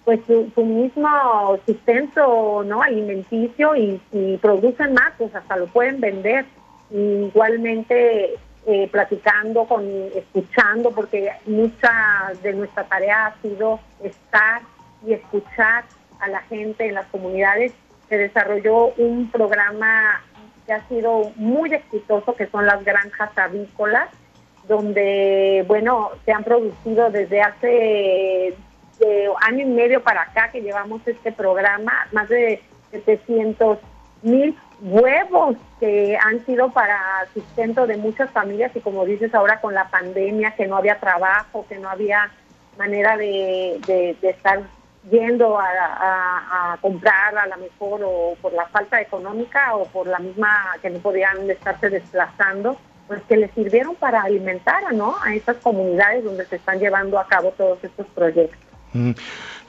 pues 0.06 0.20
su, 0.28 0.64
mismo 0.64 1.10
sustento 1.66 2.64
no 2.64 2.84
alimenticio 2.84 3.76
y 3.76 4.00
si 4.12 4.38
producen 4.40 4.94
más, 4.94 5.14
pues 5.18 5.34
hasta 5.34 5.58
lo 5.58 5.66
pueden 5.66 6.00
vender. 6.00 6.46
igualmente 6.92 8.38
eh, 8.70 8.90
platicando, 8.92 9.66
con, 9.66 9.88
escuchando, 10.14 10.92
porque 10.92 11.32
mucha 11.46 12.34
de 12.44 12.52
nuestra 12.52 12.84
tarea 12.84 13.28
ha 13.28 13.42
sido 13.42 13.80
estar 14.04 14.62
y 15.06 15.14
escuchar 15.14 15.86
a 16.20 16.28
la 16.28 16.42
gente 16.42 16.86
en 16.86 16.96
las 16.96 17.06
comunidades. 17.08 17.72
Se 18.10 18.18
desarrolló 18.18 18.88
un 18.98 19.32
programa 19.32 20.22
que 20.66 20.74
ha 20.74 20.86
sido 20.90 21.32
muy 21.38 21.74
exitoso, 21.74 22.36
que 22.36 22.48
son 22.48 22.66
las 22.66 22.84
granjas 22.84 23.30
avícolas, 23.38 24.10
donde, 24.68 25.64
bueno, 25.66 26.10
se 26.26 26.34
han 26.34 26.44
producido 26.44 27.10
desde 27.10 27.42
hace 27.42 28.54
año 29.44 29.62
y 29.62 29.70
medio 29.70 30.04
para 30.04 30.24
acá 30.24 30.52
que 30.52 30.62
llevamos 30.62 31.08
este 31.08 31.32
programa, 31.32 32.08
más 32.12 32.28
de 32.28 32.62
700 32.92 33.78
mil 34.24 34.58
huevos 34.82 35.56
que 35.80 36.18
han 36.18 36.46
sido 36.46 36.70
para 36.72 37.26
sustento 37.34 37.88
de 37.88 37.98
muchas 37.98 38.30
familias 38.32 38.72
y 38.76 38.80
como 38.80 39.06
dices 39.06 39.34
ahora 39.34 39.60
con 39.60 39.74
la 39.74 39.90
pandemia, 39.90 40.56
que 40.56 40.68
no 40.68 40.78
había 40.78 41.00
trabajo, 41.00 41.66
que 41.68 41.78
no 41.78 41.90
había 41.90 42.32
manera 42.78 43.18
de, 43.18 43.80
de, 43.88 44.30
estar 44.30 44.62
yendo 45.10 45.58
a, 45.60 46.78
comprar 46.82 47.38
a 47.38 47.48
lo 47.48 47.58
mejor 47.58 48.02
o 48.04 48.36
por 48.42 48.54
la 48.54 48.68
falta 48.68 49.02
económica 49.02 49.76
o 49.76 49.86
por 49.86 50.08
la 50.08 50.20
misma 50.20 50.76
que 50.82 50.90
no 50.90 51.00
podían 51.00 51.50
estarse 51.50 51.90
desplazando, 51.90 52.78
pues 53.08 53.22
que 53.24 53.38
les 53.38 53.52
sirvieron 53.52 53.96
para 53.96 54.22
alimentar 54.22 54.94
¿no? 54.94 55.16
a 55.24 55.34
estas 55.34 55.58
comunidades 55.58 56.24
donde 56.24 56.46
se 56.46 56.58
están 56.58 56.80
llevando 56.80 57.18
a 57.18 57.28
cabo 57.28 57.52
todos 57.52 57.84
estos 57.84 58.06
proyectos. 58.08 58.67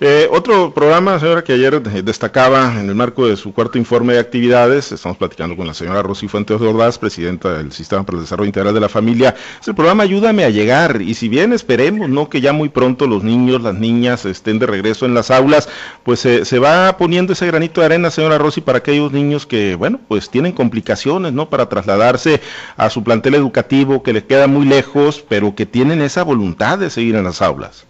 Eh, 0.01 0.29
otro 0.31 0.73
programa, 0.73 1.19
señora, 1.19 1.43
que 1.43 1.53
ayer 1.53 1.83
destacaba 1.83 2.79
en 2.79 2.89
el 2.89 2.95
marco 2.95 3.27
de 3.27 3.37
su 3.37 3.53
cuarto 3.53 3.79
informe 3.79 4.13
de 4.13 4.21
actividades, 4.21 4.93
estamos 4.93 5.19
platicando 5.19 5.57
con 5.57 5.67
la 5.67 5.75
señora 5.75 6.03
Rosy 6.03 6.29
Fuentes 6.29 6.61
Ordaz, 6.61 6.99
presidenta 6.99 7.55
del 7.55 7.73
Sistema 7.73 8.05
para 8.05 8.19
el 8.19 8.23
Desarrollo 8.23 8.47
Integral 8.47 8.73
de 8.75 8.79
la 8.79 8.89
Familia, 8.89 9.35
es 9.61 9.67
el 9.67 9.75
programa 9.75 10.05
Ayúdame 10.05 10.45
a 10.45 10.51
llegar, 10.51 11.03
y 11.03 11.15
si 11.15 11.29
bien 11.29 11.53
esperemos, 11.53 12.09
¿no?, 12.09 12.29
que 12.29 12.41
ya 12.41 12.53
muy 12.53 12.69
pronto 12.69 13.09
los 13.09 13.25
niños, 13.25 13.61
las 13.61 13.75
niñas 13.75 14.25
estén 14.25 14.61
de 14.61 14.67
regreso 14.67 15.05
en 15.05 15.15
las 15.15 15.33
aulas, 15.33 15.69
pues 16.05 16.21
se 16.21 16.59
va 16.61 16.97
poniendo 16.97 17.33
ese 17.33 17.49
granito 17.49 17.81
de 17.81 17.87
arena, 17.87 18.13
señora 18.13 18.39
Rosy, 18.39 18.61
para 18.61 18.79
aquellos 18.79 19.11
niños 19.11 19.47
que, 19.47 19.75
bueno, 19.75 19.99
pues 20.07 20.31
tienen 20.31 20.53
complicaciones, 20.53 21.33
¿no?, 21.33 21.51
para 21.51 21.69
trasladarse 21.69 22.41
a 22.77 22.89
su 22.89 23.03
plantel 23.03 23.35
educativo, 23.35 24.05
que 24.05 24.13
les 24.13 24.23
queda 24.23 24.47
muy 24.47 24.65
lejos, 24.65 25.25
pero 25.29 25.57
que 25.57 25.67
tienen 25.67 26.03
esa 26.03 26.23
voluntad 26.23 26.79
de 26.79 26.89
seguir 26.89 27.17
en 27.17 27.25
las 27.25 27.43
aulas. 27.43 27.85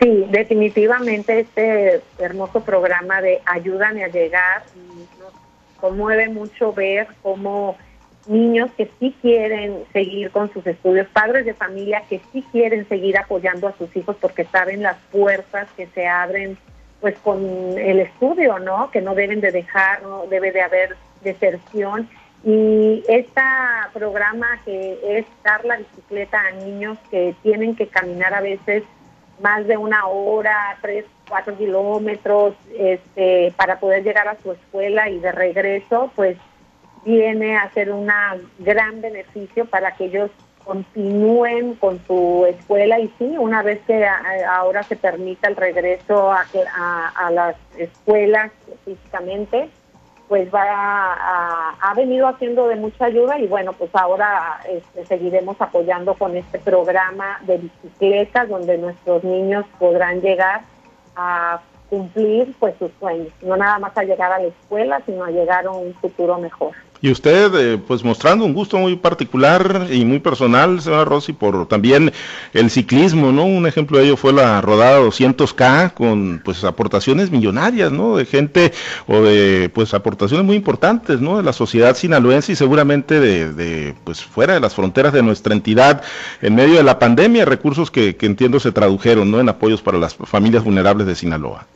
Sí, 0.00 0.26
definitivamente 0.30 1.40
este 1.40 2.02
hermoso 2.18 2.60
programa 2.60 3.20
de 3.20 3.40
Ayúdame 3.44 4.04
a 4.04 4.08
llegar 4.08 4.62
nos 5.18 5.32
conmueve 5.80 6.28
mucho 6.28 6.72
ver 6.72 7.08
cómo 7.22 7.76
niños 8.28 8.70
que 8.76 8.88
sí 9.00 9.14
quieren 9.22 9.84
seguir 9.92 10.30
con 10.30 10.52
sus 10.52 10.64
estudios, 10.66 11.08
padres 11.08 11.46
de 11.46 11.54
familia 11.54 12.02
que 12.08 12.20
sí 12.32 12.44
quieren 12.52 12.86
seguir 12.88 13.18
apoyando 13.18 13.66
a 13.66 13.76
sus 13.76 13.94
hijos 13.96 14.16
porque 14.20 14.44
saben 14.44 14.82
las 14.82 14.98
puertas 15.10 15.66
que 15.76 15.86
se 15.88 16.06
abren 16.06 16.56
pues 17.00 17.16
con 17.18 17.42
el 17.78 18.00
estudio, 18.00 18.58
¿no? 18.58 18.90
Que 18.90 19.00
no 19.00 19.14
deben 19.14 19.40
de 19.40 19.50
dejar, 19.50 20.02
no 20.02 20.26
debe 20.26 20.52
de 20.52 20.60
haber 20.60 20.96
deserción. 21.22 22.08
Y 22.44 23.02
este 23.08 23.40
programa 23.92 24.60
que 24.64 24.98
es 25.18 25.26
dar 25.42 25.64
la 25.64 25.76
bicicleta 25.76 26.40
a 26.40 26.50
niños 26.52 26.98
que 27.10 27.34
tienen 27.42 27.74
que 27.74 27.88
caminar 27.88 28.34
a 28.34 28.40
veces 28.40 28.84
más 29.40 29.66
de 29.66 29.76
una 29.76 30.06
hora, 30.06 30.78
tres, 30.80 31.04
cuatro 31.28 31.56
kilómetros, 31.56 32.54
este, 32.76 33.52
para 33.56 33.78
poder 33.78 34.02
llegar 34.02 34.28
a 34.28 34.36
su 34.42 34.52
escuela 34.52 35.08
y 35.08 35.18
de 35.18 35.32
regreso, 35.32 36.10
pues 36.14 36.36
viene 37.04 37.56
a 37.56 37.70
ser 37.72 37.90
un 37.90 38.08
gran 38.58 39.00
beneficio 39.00 39.64
para 39.66 39.94
que 39.94 40.06
ellos 40.06 40.30
continúen 40.68 41.74
con 41.76 41.98
su 42.06 42.44
escuela. 42.46 43.00
Y 43.00 43.08
sí, 43.18 43.36
una 43.38 43.62
vez 43.62 43.80
que 43.86 44.06
ahora 44.06 44.82
se 44.82 44.96
permita 44.96 45.48
el 45.48 45.56
regreso 45.56 46.30
a, 46.30 46.44
a, 47.16 47.30
las 47.30 47.56
escuelas 47.78 48.52
físicamente, 48.84 49.70
pues 50.28 50.52
va 50.54 50.62
a, 50.62 51.74
ha 51.80 51.94
venido 51.94 52.28
haciendo 52.28 52.68
de 52.68 52.76
mucha 52.76 53.06
ayuda 53.06 53.38
y 53.38 53.46
bueno, 53.46 53.72
pues 53.72 53.90
ahora 53.94 54.60
este, 54.68 55.06
seguiremos 55.06 55.56
apoyando 55.60 56.14
con 56.14 56.36
este 56.36 56.58
programa 56.58 57.40
de 57.46 57.58
bicicletas 57.58 58.48
donde 58.48 58.76
nuestros 58.76 59.24
niños 59.24 59.64
podrán 59.78 60.20
llegar 60.20 60.60
a 61.16 61.60
cumplir 61.88 62.54
pues 62.58 62.74
sus 62.78 62.90
sueños, 63.00 63.32
no 63.40 63.56
nada 63.56 63.78
más 63.78 63.96
a 63.96 64.04
llegar 64.04 64.30
a 64.30 64.38
la 64.38 64.48
escuela, 64.48 65.00
sino 65.06 65.24
a 65.24 65.30
llegar 65.30 65.66
a 65.66 65.70
un 65.70 65.94
futuro 65.94 66.38
mejor. 66.38 66.74
Y 67.00 67.10
usted, 67.10 67.54
eh, 67.54 67.78
pues 67.78 68.02
mostrando 68.02 68.44
un 68.44 68.52
gusto 68.52 68.76
muy 68.78 68.96
particular 68.96 69.86
y 69.90 70.04
muy 70.04 70.18
personal, 70.18 70.80
señora 70.80 71.04
Rossi, 71.04 71.32
por 71.32 71.66
también 71.66 72.12
el 72.52 72.70
ciclismo, 72.70 73.30
¿no? 73.30 73.44
Un 73.44 73.66
ejemplo 73.66 73.98
de 73.98 74.04
ello 74.06 74.16
fue 74.16 74.32
la 74.32 74.60
rodada 74.60 75.00
200K 75.00 75.94
con, 75.94 76.42
pues, 76.44 76.64
aportaciones 76.64 77.30
millonarias, 77.30 77.92
¿no? 77.92 78.16
De 78.16 78.24
gente 78.24 78.72
o 79.06 79.22
de, 79.22 79.70
pues, 79.72 79.94
aportaciones 79.94 80.44
muy 80.44 80.56
importantes, 80.56 81.20
¿no? 81.20 81.36
De 81.36 81.44
la 81.44 81.52
sociedad 81.52 81.96
sinaloense 81.96 82.52
y 82.52 82.56
seguramente 82.56 83.20
de, 83.20 83.52
de 83.52 83.94
pues, 84.04 84.24
fuera 84.24 84.54
de 84.54 84.60
las 84.60 84.74
fronteras 84.74 85.12
de 85.12 85.22
nuestra 85.22 85.54
entidad 85.54 86.02
en 86.42 86.54
medio 86.56 86.76
de 86.76 86.82
la 86.82 86.98
pandemia, 86.98 87.44
recursos 87.44 87.90
que, 87.90 88.16
que 88.16 88.26
entiendo 88.26 88.58
se 88.58 88.72
tradujeron, 88.72 89.30
¿no? 89.30 89.38
En 89.40 89.48
apoyos 89.48 89.82
para 89.82 89.98
las 89.98 90.14
familias 90.14 90.64
vulnerables 90.64 91.06
de 91.06 91.14
Sinaloa. 91.14 91.66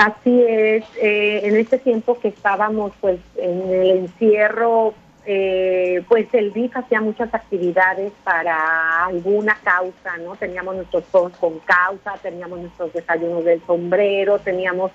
Así 0.00 0.42
es, 0.48 0.82
eh, 0.96 1.42
en 1.44 1.56
este 1.56 1.76
tiempo 1.76 2.18
que 2.18 2.28
estábamos 2.28 2.92
pues 3.02 3.20
en 3.36 3.70
el 3.70 3.90
encierro, 3.98 4.94
eh, 5.26 6.02
pues 6.08 6.26
el 6.32 6.54
DIF 6.54 6.74
hacía 6.74 7.02
muchas 7.02 7.34
actividades 7.34 8.10
para 8.24 9.04
alguna 9.04 9.58
causa, 9.62 10.16
¿no? 10.24 10.36
Teníamos 10.36 10.76
nuestros 10.76 11.04
juegos 11.10 11.36
con 11.36 11.58
causa, 11.58 12.14
teníamos 12.22 12.60
nuestros 12.60 12.94
desayunos 12.94 13.44
del 13.44 13.60
sombrero, 13.66 14.38
teníamos 14.38 14.90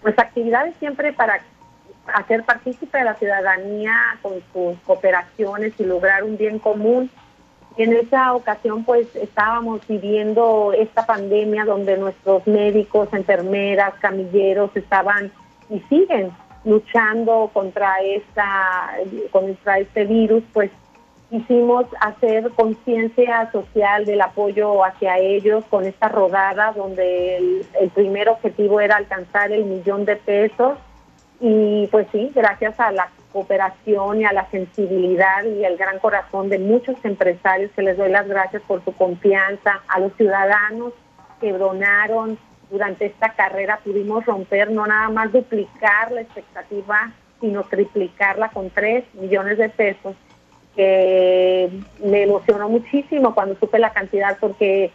pues 0.00 0.18
actividades 0.18 0.74
siempre 0.80 1.12
para 1.12 1.40
hacer 2.12 2.42
partícipe 2.42 2.98
de 2.98 3.04
la 3.04 3.14
ciudadanía 3.14 3.94
con 4.22 4.42
sus 4.52 4.76
cooperaciones 4.80 5.72
y 5.78 5.84
lograr 5.84 6.24
un 6.24 6.36
bien 6.36 6.58
común 6.58 7.08
en 7.76 7.92
esa 7.94 8.34
ocasión 8.34 8.84
pues 8.84 9.14
estábamos 9.16 9.86
viviendo 9.86 10.72
esta 10.76 11.06
pandemia 11.06 11.64
donde 11.64 11.96
nuestros 11.96 12.46
médicos, 12.46 13.08
enfermeras, 13.12 13.94
camilleros 14.00 14.70
estaban 14.74 15.32
y 15.70 15.80
siguen 15.88 16.30
luchando 16.64 17.50
contra 17.52 18.00
esta 18.00 18.92
contra 19.30 19.78
este 19.78 20.04
virus, 20.04 20.42
pues 20.52 20.70
quisimos 21.30 21.86
hacer 22.00 22.50
conciencia 22.50 23.50
social 23.52 24.04
del 24.04 24.20
apoyo 24.20 24.84
hacia 24.84 25.18
ellos 25.18 25.64
con 25.70 25.86
esta 25.86 26.08
rodada 26.08 26.72
donde 26.72 27.38
el, 27.38 27.66
el 27.80 27.90
primer 27.90 28.28
objetivo 28.28 28.80
era 28.80 28.96
alcanzar 28.96 29.50
el 29.50 29.64
millón 29.64 30.04
de 30.04 30.16
pesos 30.16 30.78
y 31.44 31.88
pues 31.88 32.06
sí, 32.12 32.30
gracias 32.32 32.78
a 32.78 32.92
la 32.92 33.10
cooperación 33.32 34.20
y 34.20 34.24
a 34.24 34.32
la 34.32 34.48
sensibilidad 34.50 35.42
y 35.42 35.64
el 35.64 35.76
gran 35.76 35.98
corazón 35.98 36.48
de 36.48 36.60
muchos 36.60 36.94
empresarios 37.04 37.72
que 37.72 37.82
les 37.82 37.96
doy 37.96 38.10
las 38.10 38.28
gracias 38.28 38.62
por 38.62 38.84
su 38.84 38.92
confianza, 38.92 39.82
a 39.88 39.98
los 39.98 40.14
ciudadanos 40.14 40.92
que 41.40 41.52
donaron. 41.52 42.38
Durante 42.70 43.06
esta 43.06 43.30
carrera, 43.30 43.80
pudimos 43.84 44.24
romper, 44.24 44.70
no 44.70 44.86
nada 44.86 45.08
más 45.08 45.32
duplicar 45.32 46.12
la 46.12 46.20
expectativa, 46.20 47.12
sino 47.40 47.64
triplicarla 47.64 48.50
con 48.50 48.70
3 48.70 49.04
millones 49.14 49.58
de 49.58 49.68
pesos, 49.68 50.14
que 50.76 51.68
me 52.04 52.22
emocionó 52.22 52.68
muchísimo 52.68 53.34
cuando 53.34 53.56
supe 53.56 53.80
la 53.80 53.92
cantidad 53.92 54.38
porque 54.40 54.92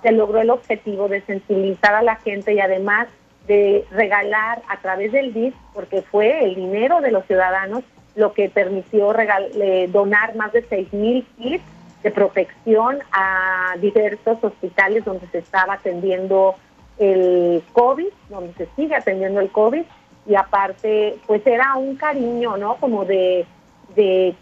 se 0.00 0.12
logró 0.12 0.40
el 0.40 0.50
objetivo 0.50 1.08
de 1.08 1.22
sensibilizar 1.22 1.96
a 1.96 2.02
la 2.02 2.16
gente 2.16 2.54
y 2.54 2.60
además 2.60 3.08
de 3.48 3.84
regalar 3.90 4.62
a 4.68 4.76
través 4.76 5.10
del 5.10 5.32
DIF, 5.32 5.54
porque 5.74 6.02
fue 6.02 6.44
el 6.44 6.54
dinero 6.54 7.00
de 7.00 7.10
los 7.10 7.24
ciudadanos 7.26 7.82
lo 8.14 8.32
que 8.32 8.48
permitió 8.48 9.12
eh, 9.18 9.88
donar 9.90 10.36
más 10.36 10.52
de 10.52 10.62
6 10.62 10.92
mil 10.92 11.26
kits 11.38 11.64
de 12.02 12.10
protección 12.10 12.98
a 13.10 13.74
diversos 13.80 14.38
hospitales 14.42 15.04
donde 15.04 15.26
se 15.28 15.38
estaba 15.38 15.74
atendiendo 15.74 16.54
el 16.98 17.62
COVID, 17.72 18.08
donde 18.28 18.52
se 18.54 18.68
sigue 18.76 18.94
atendiendo 18.94 19.40
el 19.40 19.50
COVID, 19.50 19.82
y 20.26 20.34
aparte, 20.34 21.16
pues 21.26 21.46
era 21.46 21.74
un 21.76 21.96
cariño, 21.96 22.56
¿no? 22.56 22.76
Como 22.76 23.04
de, 23.04 23.46
de, 23.94 24.34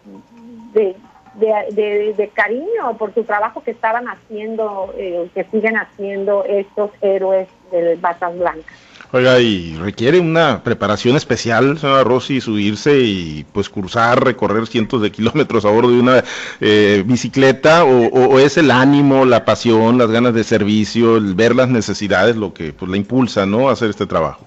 de, 0.75 2.31
cariño 2.35 2.97
por 2.99 3.14
su 3.14 3.25
trabajo 3.25 3.62
que 3.62 3.71
estaban 3.71 4.09
haciendo, 4.09 4.92
eh, 4.97 5.29
que 5.35 5.45
siguen 5.45 5.77
haciendo 5.77 6.45
estos 6.45 6.90
héroes 7.01 7.49
de 7.71 7.97
batas 7.97 8.37
blancas. 8.37 8.86
Oiga, 9.12 9.38
y 9.38 9.77
requiere 9.77 10.19
una 10.19 10.62
preparación 10.64 11.16
especial, 11.16 11.79
señora 11.79 12.03
Rossi, 12.03 12.40
subirse 12.40 12.99
y 12.99 13.47
pues 13.53 13.69
cruzar, 13.69 14.25
recorrer 14.25 14.66
cientos 14.66 15.01
de 15.01 15.12
kilómetros 15.12 15.64
a 15.64 15.71
bordo 15.71 15.90
de 15.90 16.01
una 16.01 16.25
eh, 16.61 17.05
bicicleta, 17.07 17.85
o, 17.85 18.38
es 18.40 18.57
el 18.57 18.71
ánimo, 18.71 19.25
la 19.25 19.45
pasión, 19.45 19.99
las 19.99 20.11
ganas 20.11 20.35
de 20.35 20.42
servicio, 20.42 21.16
el 21.16 21.35
ver 21.35 21.55
las 21.55 21.69
necesidades 21.69 22.37
lo 22.37 22.53
que 22.53 22.73
pues 22.73 22.90
la 22.90 22.97
impulsa, 22.97 23.47
¿no? 23.47 23.69
A 23.69 23.73
hacer 23.73 23.90
este 23.90 24.07
trabajo. 24.07 24.45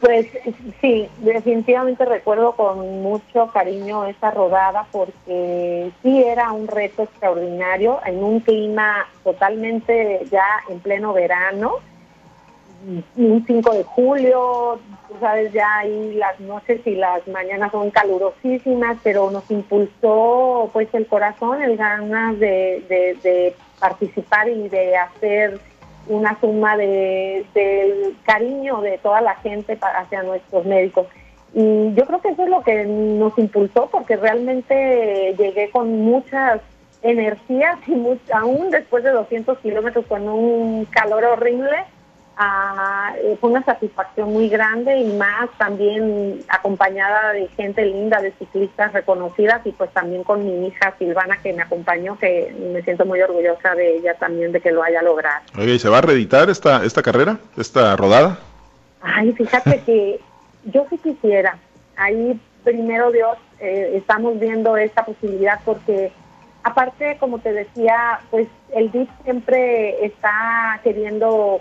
Pues 0.00 0.26
sí, 0.80 1.08
definitivamente 1.18 2.04
recuerdo 2.04 2.52
con 2.52 3.02
mucho 3.02 3.48
cariño 3.52 4.04
esa 4.04 4.30
rodada 4.32 4.86
porque 4.90 5.92
sí 6.02 6.22
era 6.22 6.50
un 6.52 6.66
reto 6.66 7.04
extraordinario 7.04 8.00
en 8.04 8.22
un 8.22 8.40
clima 8.40 9.06
totalmente 9.22 10.26
ya 10.30 10.44
en 10.68 10.80
pleno 10.80 11.12
verano 11.12 11.78
un 13.16 13.44
5 13.46 13.74
de 13.74 13.84
julio, 13.84 14.80
tú 15.08 15.14
sabes, 15.20 15.52
ya 15.52 15.78
ahí 15.78 16.14
las 16.14 16.38
noches 16.40 16.80
y 16.86 16.96
las 16.96 17.26
mañanas 17.28 17.70
son 17.70 17.90
calurosísimas, 17.90 18.98
pero 19.02 19.30
nos 19.30 19.48
impulsó 19.50 20.70
pues 20.72 20.88
el 20.92 21.06
corazón, 21.06 21.62
el 21.62 21.76
ganas 21.76 22.38
de, 22.38 22.84
de, 23.22 23.54
participar 23.78 24.48
y 24.48 24.68
de 24.68 24.96
hacer 24.96 25.60
una 26.06 26.38
suma 26.40 26.76
de, 26.76 27.44
del 27.54 28.16
cariño 28.24 28.80
de 28.80 28.98
toda 28.98 29.20
la 29.20 29.34
gente 29.36 29.78
hacia 29.80 30.22
nuestros 30.22 30.64
médicos. 30.64 31.06
Y 31.54 31.92
yo 31.94 32.06
creo 32.06 32.20
que 32.20 32.28
eso 32.30 32.44
es 32.44 32.48
lo 32.48 32.62
que 32.62 32.84
nos 32.84 33.36
impulsó 33.38 33.88
porque 33.90 34.16
realmente 34.16 35.34
llegué 35.36 35.70
con 35.70 36.00
muchas 36.00 36.60
energías 37.02 37.76
y 37.86 37.94
aún 38.32 38.70
después 38.70 39.04
de 39.04 39.10
200 39.10 39.58
kilómetros 39.58 40.06
con 40.06 40.28
un 40.28 40.84
calor 40.86 41.24
horrible, 41.24 41.76
eh, 42.38 43.36
fue 43.40 43.50
una 43.50 43.62
satisfacción 43.62 44.32
muy 44.32 44.48
grande 44.48 44.98
y 44.98 45.12
más 45.12 45.50
también 45.58 46.40
acompañada 46.48 47.32
de 47.32 47.46
gente 47.48 47.84
linda, 47.84 48.20
de 48.20 48.32
ciclistas 48.32 48.92
reconocidas 48.92 49.60
y 49.66 49.72
pues 49.72 49.90
también 49.92 50.24
con 50.24 50.44
mi 50.44 50.66
hija 50.66 50.94
Silvana 50.98 51.38
que 51.42 51.52
me 51.52 51.62
acompañó, 51.62 52.18
que 52.18 52.54
me 52.72 52.82
siento 52.82 53.04
muy 53.04 53.20
orgullosa 53.20 53.74
de 53.74 53.96
ella 53.96 54.14
también 54.14 54.52
de 54.52 54.60
que 54.60 54.72
lo 54.72 54.82
haya 54.82 55.02
logrado. 55.02 55.42
Oye, 55.58 55.74
¿y 55.74 55.78
se 55.78 55.88
va 55.88 55.98
a 55.98 56.02
reeditar 56.02 56.48
esta, 56.48 56.84
esta 56.84 57.02
carrera, 57.02 57.38
esta 57.56 57.96
rodada? 57.96 58.38
Ay, 59.02 59.32
fíjate 59.32 59.82
que 59.84 60.20
yo 60.64 60.86
sí 60.88 60.98
quisiera. 60.98 61.58
Ahí 61.96 62.40
primero 62.64 63.10
Dios, 63.10 63.36
eh, 63.60 63.92
estamos 63.94 64.38
viendo 64.38 64.76
esta 64.76 65.04
posibilidad 65.04 65.60
porque 65.64 66.12
Aparte, 66.64 67.16
como 67.18 67.40
te 67.40 67.52
decía, 67.52 68.20
pues 68.30 68.46
el 68.72 68.90
DIP 68.92 69.08
siempre 69.24 70.04
está 70.04 70.80
queriendo 70.84 71.60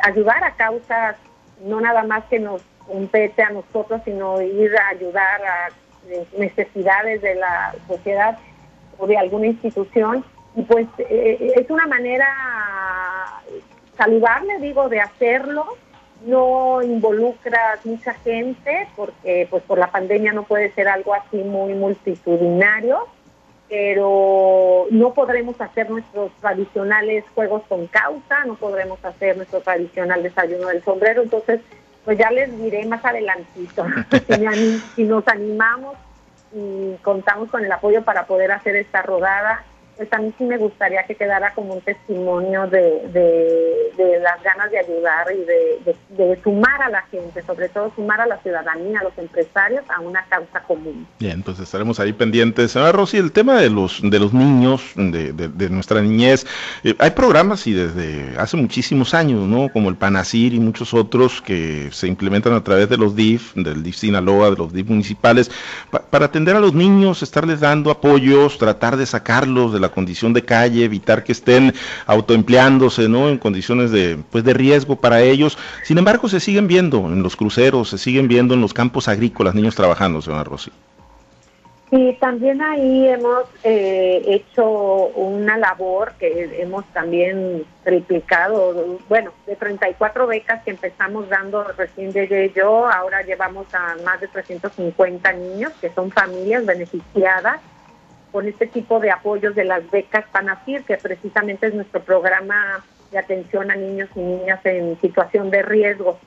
ayudar 0.00 0.42
a 0.42 0.56
causas, 0.56 1.16
no 1.62 1.80
nada 1.80 2.02
más 2.02 2.24
que 2.24 2.40
nos 2.40 2.62
compete 2.86 3.42
a 3.42 3.50
nosotros, 3.50 4.02
sino 4.04 4.42
ir 4.42 4.76
a 4.76 4.88
ayudar 4.88 5.40
a 5.44 5.68
eh, 6.08 6.26
necesidades 6.36 7.22
de 7.22 7.36
la 7.36 7.74
sociedad 7.86 8.38
o 8.98 9.06
de 9.06 9.16
alguna 9.16 9.46
institución. 9.46 10.24
Y 10.56 10.62
pues 10.62 10.86
eh, 10.98 11.52
es 11.56 11.70
una 11.70 11.86
manera 11.86 12.26
saludable, 13.96 14.58
digo, 14.60 14.88
de 14.88 15.00
hacerlo. 15.00 15.64
No 16.26 16.82
involucra 16.82 17.78
mucha 17.84 18.14
gente 18.14 18.88
porque 18.96 19.46
pues 19.50 19.62
por 19.64 19.78
la 19.78 19.90
pandemia 19.90 20.32
no 20.32 20.44
puede 20.44 20.72
ser 20.72 20.88
algo 20.88 21.14
así 21.14 21.36
muy 21.36 21.74
multitudinario, 21.74 23.06
pero 23.74 24.86
no 24.92 25.14
podremos 25.14 25.60
hacer 25.60 25.90
nuestros 25.90 26.30
tradicionales 26.40 27.24
juegos 27.34 27.64
con 27.68 27.88
causa, 27.88 28.44
no 28.46 28.54
podremos 28.54 29.04
hacer 29.04 29.36
nuestro 29.36 29.62
tradicional 29.62 30.22
desayuno 30.22 30.68
del 30.68 30.84
sombrero, 30.84 31.22
entonces 31.22 31.60
pues 32.04 32.16
ya 32.16 32.30
les 32.30 32.56
diré 32.56 32.86
más 32.86 33.04
adelantito 33.04 33.84
si, 34.94 35.02
nos 35.02 35.26
animamos 35.26 35.96
y 36.54 36.94
contamos 37.02 37.50
con 37.50 37.64
el 37.64 37.72
apoyo 37.72 38.04
para 38.04 38.26
poder 38.26 38.52
hacer 38.52 38.76
esta 38.76 39.02
rodada 39.02 39.64
pues 39.96 40.12
a 40.12 40.18
mí 40.18 40.32
sí 40.36 40.44
me 40.44 40.58
gustaría 40.58 41.04
que 41.04 41.14
quedara 41.14 41.52
como 41.54 41.74
un 41.74 41.80
testimonio 41.80 42.66
de, 42.66 43.90
de, 43.96 44.20
las 44.20 44.42
ganas 44.42 44.70
de 44.70 44.78
ayudar 44.78 45.26
y 45.32 45.44
de, 45.44 46.38
sumar 46.42 46.82
a 46.82 46.88
la 46.88 47.02
gente, 47.02 47.42
sobre 47.42 47.68
todo 47.68 47.92
sumar 47.94 48.20
a 48.20 48.26
la 48.26 48.38
ciudadanía, 48.38 49.00
a 49.00 49.04
los 49.04 49.16
empresarios, 49.18 49.84
a 49.88 50.00
una 50.00 50.24
causa 50.24 50.60
común. 50.62 51.06
Bien, 51.18 51.32
entonces 51.34 51.64
estaremos 51.64 52.00
ahí 52.00 52.12
pendientes. 52.12 52.72
Señora 52.72 52.92
Rosy, 52.92 53.18
el 53.18 53.32
tema 53.32 53.60
de 53.60 53.70
los, 53.70 54.00
de 54.02 54.18
los 54.18 54.32
niños, 54.32 54.82
de, 54.96 55.68
nuestra 55.70 56.00
niñez, 56.02 56.46
eh, 56.82 56.94
hay 56.98 57.10
programas 57.10 57.66
y 57.66 57.72
desde 57.72 58.36
hace 58.38 58.56
muchísimos 58.56 59.14
años, 59.14 59.46
¿no? 59.46 59.68
Como 59.68 59.88
el 59.88 59.96
Panacir 59.96 60.54
y 60.54 60.60
muchos 60.60 60.92
otros 60.92 61.40
que 61.40 61.88
se 61.92 62.08
implementan 62.08 62.54
a 62.54 62.64
través 62.64 62.88
de 62.88 62.96
los 62.96 63.14
DIF, 63.14 63.54
del 63.54 63.82
DIF 63.82 63.96
Sinaloa, 63.96 64.50
de 64.50 64.56
los 64.56 64.72
DIF 64.72 64.88
municipales, 64.88 65.50
para 66.10 66.26
atender 66.26 66.56
a 66.56 66.60
los 66.60 66.74
niños, 66.74 67.22
estarles 67.22 67.60
dando 67.60 67.90
apoyos, 67.90 68.58
tratar 68.58 68.96
de 68.96 69.06
sacarlos 69.06 69.72
de 69.72 69.83
la 69.84 69.90
condición 69.90 70.32
de 70.32 70.42
calle, 70.42 70.84
evitar 70.84 71.24
que 71.24 71.32
estén 71.32 71.72
autoempleándose, 72.06 73.08
¿no? 73.08 73.28
En 73.28 73.38
condiciones 73.38 73.90
de, 73.90 74.18
pues, 74.30 74.44
de 74.44 74.54
riesgo 74.54 74.96
para 74.96 75.20
ellos. 75.20 75.58
Sin 75.82 75.98
embargo, 75.98 76.28
se 76.28 76.40
siguen 76.40 76.66
viendo 76.66 76.98
en 77.12 77.22
los 77.22 77.36
cruceros, 77.36 77.90
se 77.90 77.98
siguen 77.98 78.28
viendo 78.28 78.54
en 78.54 78.60
los 78.60 78.74
campos 78.74 79.08
agrícolas 79.08 79.54
niños 79.54 79.74
trabajando, 79.74 80.20
señora 80.22 80.44
Rossi. 80.44 80.70
Sí, 81.90 82.16
también 82.18 82.60
ahí 82.60 83.06
hemos 83.06 83.44
eh, 83.62 84.20
hecho 84.26 84.66
una 84.66 85.56
labor 85.56 86.14
que 86.18 86.60
hemos 86.60 86.84
también 86.86 87.64
triplicado, 87.84 88.98
bueno, 89.08 89.32
de 89.46 89.54
34 89.54 90.26
becas 90.26 90.64
que 90.64 90.72
empezamos 90.72 91.28
dando 91.28 91.62
recién 91.76 92.12
llegué 92.12 92.52
yo, 92.56 92.88
ahora 92.88 93.22
llevamos 93.22 93.72
a 93.74 93.94
más 94.04 94.20
de 94.20 94.26
350 94.26 95.32
niños 95.34 95.72
que 95.80 95.90
son 95.90 96.10
familias 96.10 96.66
beneficiadas 96.66 97.60
con 98.34 98.48
este 98.48 98.66
tipo 98.66 98.98
de 98.98 99.12
apoyos 99.12 99.54
de 99.54 99.62
las 99.62 99.88
becas 99.92 100.24
PANAFIR, 100.32 100.82
que 100.82 100.96
precisamente 100.96 101.68
es 101.68 101.74
nuestro 101.74 102.02
programa 102.02 102.84
de 103.12 103.18
atención 103.18 103.70
a 103.70 103.76
niños 103.76 104.08
y 104.16 104.18
niñas 104.18 104.58
en 104.64 105.00
situación 105.00 105.52
de 105.52 105.62
riesgo. 105.62 106.18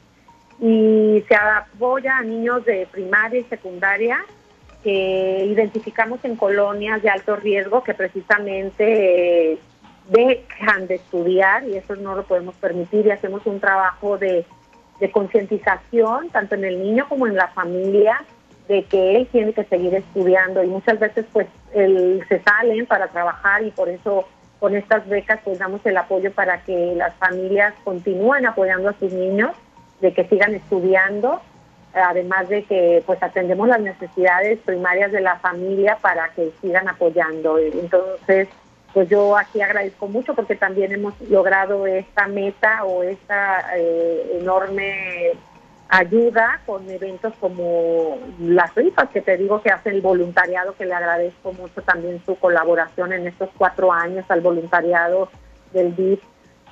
Y 0.61 1.21
se 1.27 1.35
apoya 1.35 2.19
a 2.19 2.23
niños 2.23 2.63
de 2.63 2.87
primaria 2.89 3.41
y 3.41 3.43
secundaria 3.43 4.23
que 4.83 5.47
identificamos 5.51 6.23
en 6.23 6.37
colonias 6.37 7.01
de 7.01 7.09
alto 7.09 7.35
riesgo 7.35 7.83
que 7.83 7.93
precisamente 7.93 9.51
eh, 9.51 9.59
dejan 10.07 10.87
de 10.87 10.95
estudiar 10.95 11.67
y 11.67 11.75
eso 11.75 11.97
no 11.97 12.15
lo 12.15 12.23
podemos 12.23 12.55
permitir 12.55 13.05
y 13.05 13.11
hacemos 13.11 13.45
un 13.45 13.59
trabajo 13.59 14.17
de, 14.17 14.45
de 15.01 15.11
concientización 15.11 16.29
tanto 16.29 16.55
en 16.55 16.63
el 16.63 16.81
niño 16.81 17.05
como 17.09 17.27
en 17.27 17.35
la 17.35 17.49
familia 17.49 18.23
de 18.67 18.83
que 18.83 19.15
él 19.15 19.27
tiene 19.31 19.53
que 19.53 19.63
seguir 19.65 19.93
estudiando 19.95 20.63
y 20.63 20.67
muchas 20.67 20.99
veces 20.99 21.25
pues 21.31 21.47
él, 21.73 22.23
se 22.27 22.41
salen 22.41 22.85
para 22.85 23.07
trabajar 23.07 23.63
y 23.63 23.71
por 23.71 23.89
eso 23.89 24.27
con 24.59 24.75
estas 24.75 25.07
becas 25.07 25.39
pues 25.43 25.59
damos 25.59 25.85
el 25.85 25.97
apoyo 25.97 26.31
para 26.31 26.61
que 26.63 26.93
las 26.95 27.13
familias 27.15 27.73
continúen 27.83 28.45
apoyando 28.45 28.89
a 28.89 28.93
sus 28.93 29.13
niños, 29.13 29.51
de 30.01 30.13
que 30.13 30.25
sigan 30.25 30.55
estudiando, 30.55 31.41
además 31.93 32.49
de 32.49 32.63
que 32.63 33.03
pues 33.05 33.21
atendemos 33.21 33.67
las 33.67 33.81
necesidades 33.81 34.59
primarias 34.59 35.11
de 35.11 35.21
la 35.21 35.37
familia 35.37 35.97
para 36.01 36.29
que 36.29 36.51
sigan 36.61 36.87
apoyando. 36.87 37.57
Entonces, 37.57 38.47
pues 38.93 39.09
yo 39.09 39.37
aquí 39.37 39.61
agradezco 39.61 40.07
mucho 40.07 40.33
porque 40.33 40.55
también 40.55 40.91
hemos 40.91 41.19
logrado 41.29 41.85
esta 41.85 42.27
meta 42.27 42.83
o 42.83 43.03
esta 43.03 43.75
eh, 43.75 44.39
enorme 44.41 45.33
ayuda 45.89 46.61
con 46.65 46.89
eventos 46.89 47.33
como 47.39 48.17
las 48.39 48.73
rifas 48.75 49.09
que 49.09 49.21
te 49.21 49.37
digo 49.37 49.61
que 49.61 49.69
hace 49.69 49.89
el 49.89 50.01
voluntariado, 50.01 50.75
que 50.75 50.85
le 50.85 50.93
agradezco 50.93 51.53
mucho 51.53 51.81
también 51.81 52.21
su 52.25 52.35
colaboración 52.35 53.13
en 53.13 53.27
estos 53.27 53.49
cuatro 53.57 53.91
años 53.91 54.25
al 54.29 54.41
voluntariado 54.41 55.29
del 55.73 55.95
DIF 55.95 56.21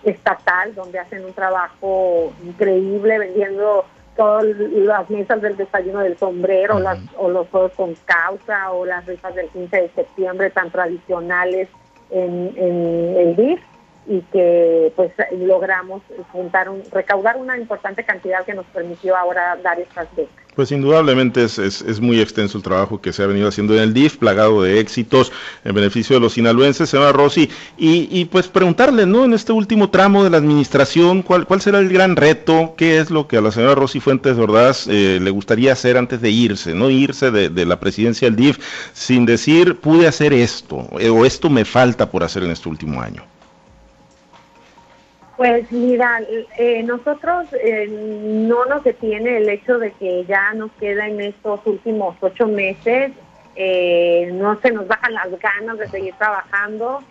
estatal, 0.03 0.75
donde 0.75 0.99
hacen 0.99 1.25
un 1.25 1.33
trabajo 1.33 2.33
increíble 2.43 3.17
vendiendo 3.19 3.85
todas 4.15 4.45
las 4.45 5.09
mesas 5.09 5.41
del 5.41 5.57
desayuno 5.57 5.99
del 5.99 6.17
sombrero, 6.17 6.79
las, 6.79 6.99
o 7.17 7.29
los 7.29 7.47
juegos 7.49 7.73
con 7.73 7.95
causa, 8.05 8.71
o 8.71 8.85
las 8.85 9.05
rifas 9.05 9.35
del 9.35 9.49
15 9.49 9.75
de 9.75 9.89
septiembre 9.89 10.49
tan 10.51 10.71
tradicionales 10.71 11.67
en, 12.09 12.53
en 12.55 13.17
el 13.17 13.35
DIF 13.35 13.59
y 14.07 14.21
que 14.31 14.93
pues 14.95 15.11
logramos 15.39 16.01
juntar 16.31 16.69
un, 16.69 16.83
recaudar 16.91 17.37
una 17.37 17.57
importante 17.57 18.03
cantidad 18.03 18.45
que 18.45 18.53
nos 18.53 18.65
permitió 18.67 19.15
ahora 19.15 19.57
dar 19.63 19.79
estas 19.79 20.07
becas. 20.15 20.45
Pues 20.55 20.71
indudablemente 20.71 21.43
es, 21.43 21.59
es, 21.59 21.99
muy 21.99 22.21
extenso 22.21 22.57
el 22.57 22.63
trabajo 22.63 23.01
que 23.01 23.11
se 23.11 23.21
ha 23.21 23.27
venido 23.27 23.49
haciendo 23.49 23.75
en 23.75 23.81
el 23.81 23.93
DIF, 23.93 24.15
plagado 24.15 24.63
de 24.63 24.79
éxitos 24.79 25.33
en 25.65 25.75
beneficio 25.75 26.15
de 26.15 26.21
los 26.21 26.33
sinaloenses, 26.33 26.89
señora 26.89 27.11
Rossi, 27.11 27.49
y, 27.77 28.23
pues 28.25 28.47
preguntarle, 28.47 29.05
¿no? 29.05 29.25
En 29.25 29.33
este 29.33 29.51
último 29.51 29.89
tramo 29.89 30.23
de 30.23 30.29
la 30.29 30.37
administración, 30.37 31.23
¿cuál, 31.23 31.45
cuál 31.45 31.59
será 31.59 31.79
el 31.79 31.89
gran 31.89 32.15
reto? 32.15 32.73
¿Qué 32.77 32.99
es 32.99 33.11
lo 33.11 33.27
que 33.27 33.35
a 33.35 33.41
la 33.41 33.51
señora 33.51 33.75
Rossi 33.75 33.99
Fuentes 33.99 34.37
Ordaz 34.37 34.87
eh, 34.87 35.19
le 35.21 35.29
gustaría 35.29 35.73
hacer 35.73 35.97
antes 35.97 36.21
de 36.21 36.29
irse, 36.29 36.73
no 36.73 36.89
irse 36.89 37.31
de, 37.31 37.49
de, 37.49 37.65
la 37.65 37.81
presidencia 37.81 38.25
del 38.29 38.37
DIF 38.37 38.57
sin 38.93 39.25
decir, 39.25 39.81
pude 39.81 40.07
hacer 40.07 40.31
esto, 40.31 40.87
eh, 40.99 41.09
o 41.09 41.25
esto 41.25 41.49
me 41.49 41.65
falta 41.65 42.09
por 42.09 42.23
hacer 42.23 42.43
en 42.43 42.51
este 42.51 42.69
último 42.69 43.01
año? 43.01 43.34
Pues 45.37 45.69
mira, 45.69 46.21
eh, 46.57 46.81
nosotros 46.83 47.47
eh, 47.61 47.87
no 47.89 48.65
nos 48.65 48.83
detiene 48.85 49.37
el 49.37 49.49
hecho 49.49 49.77
de 49.79 49.91
que 49.91 50.23
ya 50.25 50.53
nos 50.53 50.71
queda 50.73 51.07
en 51.07 51.19
estos 51.19 51.59
últimos 51.65 52.15
ocho 52.21 52.47
meses, 52.47 53.11
eh, 53.57 54.29
no 54.33 54.57
se 54.61 54.71
nos 54.71 54.87
bajan 54.87 55.13
las 55.13 55.37
ganas 55.39 55.77
de 55.77 55.89
seguir 55.89 56.13
trabajando, 56.15 57.03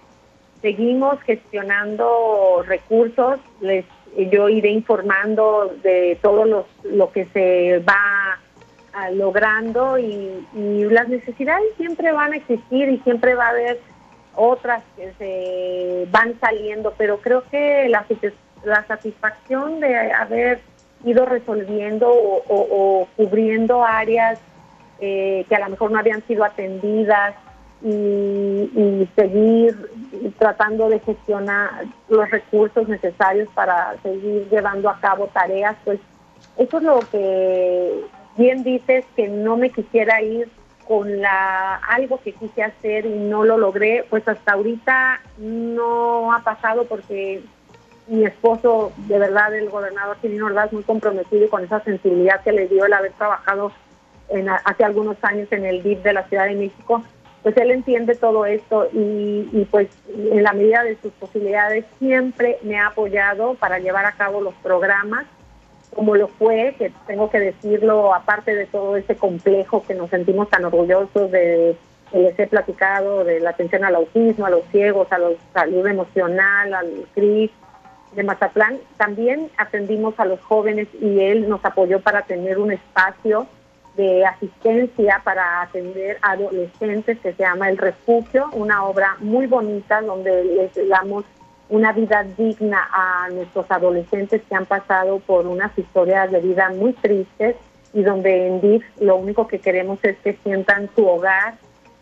seguimos 0.63 1.21
gestionando 1.23 2.65
recursos, 2.67 3.41
les, 3.61 3.85
yo 4.17 4.49
iré 4.49 4.71
informando 4.71 5.75
de 5.83 6.19
todo 6.23 6.47
lo, 6.47 6.67
lo 6.83 7.13
que 7.13 7.27
se 7.27 7.81
va 7.81 8.39
ah, 8.95 9.11
logrando 9.11 9.99
y, 9.99 10.47
y 10.55 10.85
las 10.85 11.09
necesidades 11.09 11.67
siempre 11.77 12.11
van 12.13 12.33
a 12.33 12.37
existir 12.37 12.89
y 12.89 12.99
siempre 13.01 13.35
va 13.35 13.49
a 13.49 13.51
haber 13.51 13.79
otras 14.37 14.83
que 14.97 15.13
se 15.19 16.09
van 16.11 16.39
saliendo, 16.41 16.95
pero 16.97 17.19
creo 17.19 17.45
que 17.51 17.89
la, 17.89 18.05
la 18.65 18.87
satisfacción 18.87 19.81
de 19.81 20.13
haber 20.13 20.61
ido 21.05 21.25
resolviendo 21.27 22.09
o, 22.11 23.07
cubriendo 23.17 23.85
áreas 23.85 24.39
eh, 25.01 25.45
que 25.49 25.55
a 25.55 25.61
lo 25.61 25.71
mejor 25.71 25.91
no 25.91 25.99
habían 25.99 26.27
sido 26.27 26.45
atendidas 26.45 27.35
y, 27.83 29.07
seguir 29.15 29.77
tratando 30.39 30.89
de 30.89 30.99
gestionar 31.01 31.85
los 32.09 32.31
recursos 32.31 32.89
necesarios 32.89 33.49
para 33.55 33.95
seguir 34.03 34.49
llevando 34.51 34.89
a 34.89 34.99
cabo 35.01 35.27
tareas, 35.27 35.77
pues 35.85 36.01
eso 36.57 36.79
es 36.79 36.83
lo 36.83 37.01
que 37.11 38.01
bien 38.37 38.63
dices 38.65 39.05
que 39.15 39.29
no 39.29 39.57
me 39.57 39.71
quisiera 39.71 40.23
ir 40.23 40.49
con 40.87 41.21
la 41.21 41.77
algo 41.77 42.21
que 42.23 42.33
quise 42.33 42.63
hacer 42.63 43.07
y 43.07 43.15
no 43.15 43.45
lo 43.45 43.59
logré, 43.59 44.05
pues 44.09 44.27
hasta 44.29 44.53
ahorita 44.53 45.21
no 45.39 46.33
ha 46.33 46.41
pasado 46.41 46.85
porque 46.87 47.43
mi 48.07 48.25
esposo, 48.25 48.93
de 49.09 49.19
verdad, 49.19 49.55
el 49.55 49.71
gobernador 49.71 50.17
Cirino 50.21 50.47
Ordaz, 50.47 50.73
muy 50.73 50.83
comprometido 50.83 51.49
con 51.49 51.65
esa 51.65 51.81
sensibilidad 51.81 52.43
que 52.43 52.53
le 52.53 52.69
dio 52.69 52.85
el 52.85 52.93
haber 52.93 53.13
trabajado 53.13 53.73
en, 54.29 54.49
hace 54.49 54.85
algunos 54.85 55.17
años 55.23 55.49
en 55.53 55.65
el 55.65 55.83
DIP 55.83 56.03
de 56.03 56.13
la 56.13 56.25
Ciudad 56.29 56.47
de 56.47 56.55
México, 56.55 57.03
pues 57.43 57.57
él 57.57 57.71
entiende 57.71 58.15
todo 58.15 58.47
esto 58.47 58.89
y, 58.93 59.49
y 59.53 59.69
pues 59.71 59.89
en 60.09 60.43
la 60.43 60.53
medida 60.53 60.83
de 60.83 60.97
sus 60.97 61.13
posibilidades 61.13 61.85
siempre 61.99 62.59
me 62.63 62.79
ha 62.79 62.89
apoyado 62.89 63.55
para 63.55 63.79
llevar 63.79 64.07
a 64.07 64.13
cabo 64.13 64.41
los 64.41 64.55
programas 64.57 65.27
como 65.95 66.17
lo 66.17 66.29
fue, 66.29 66.75
que 66.79 66.93
tengo 67.07 67.31
que 67.31 67.41
decirlo, 67.41 68.15
aparte 68.15 68.55
de 68.55 68.67
todo 68.67 68.97
ese 68.97 69.17
complejo 69.17 69.83
que 69.87 69.95
nos 69.95 70.11
sentimos 70.11 70.51
tan 70.51 70.65
orgullosos 70.65 71.31
de 71.31 71.77
les 72.13 72.39
he 72.39 72.47
platicado, 72.47 73.25
de 73.25 73.41
la 73.41 73.51
atención 73.51 73.85
al 73.85 73.97
autismo, 73.97 74.47
a 74.47 74.51
los 74.51 74.65
ciegos, 74.71 75.11
a 75.11 75.19
la 75.19 75.31
salud 75.53 75.85
emocional, 75.87 76.73
al 76.73 77.07
CRIS 77.15 77.51
de 78.15 78.23
Mazatlán, 78.23 78.79
también 78.97 79.51
atendimos 79.57 80.15
a 80.19 80.25
los 80.25 80.41
jóvenes 80.41 80.87
y 81.01 81.21
él 81.21 81.49
nos 81.49 81.65
apoyó 81.65 82.01
para 82.01 82.23
tener 82.23 82.59
un 82.59 82.71
espacio 82.71 83.49
de 83.97 84.25
asistencia 84.25 85.21
para 85.25 85.63
atender 85.63 86.19
a 86.23 86.33
adolescentes 86.33 87.19
que 87.21 87.33
se 87.33 87.43
llama 87.43 87.69
El 87.69 87.79
Refugio, 87.79 88.49
una 88.53 88.85
obra 88.85 89.17
muy 89.21 89.47
bonita 89.47 90.01
donde 90.01 90.45
les 90.45 90.89
damos 90.89 91.25
una 91.69 91.93
vida 91.93 92.25
digna 92.37 92.89
a 92.93 93.29
nuestros 93.31 93.71
adolescentes 93.71 94.43
que 94.49 94.55
han 94.55 94.67
pasado 94.67 95.19
por 95.21 95.47
unas 95.47 95.77
historias 95.79 96.31
de 96.31 96.41
vida 96.41 96.71
muy 96.71 96.93
tristes 96.95 97.57
y 97.93 98.03
donde 98.03 98.49
en 98.49 98.61
DIF 98.61 98.85
lo 99.01 99.17
único 99.17 99.47
que 99.47 99.61
queremos 99.61 99.99
es 100.03 100.17
que 100.19 100.37
sientan 100.43 100.91
su 100.95 101.07
hogar 101.07 101.55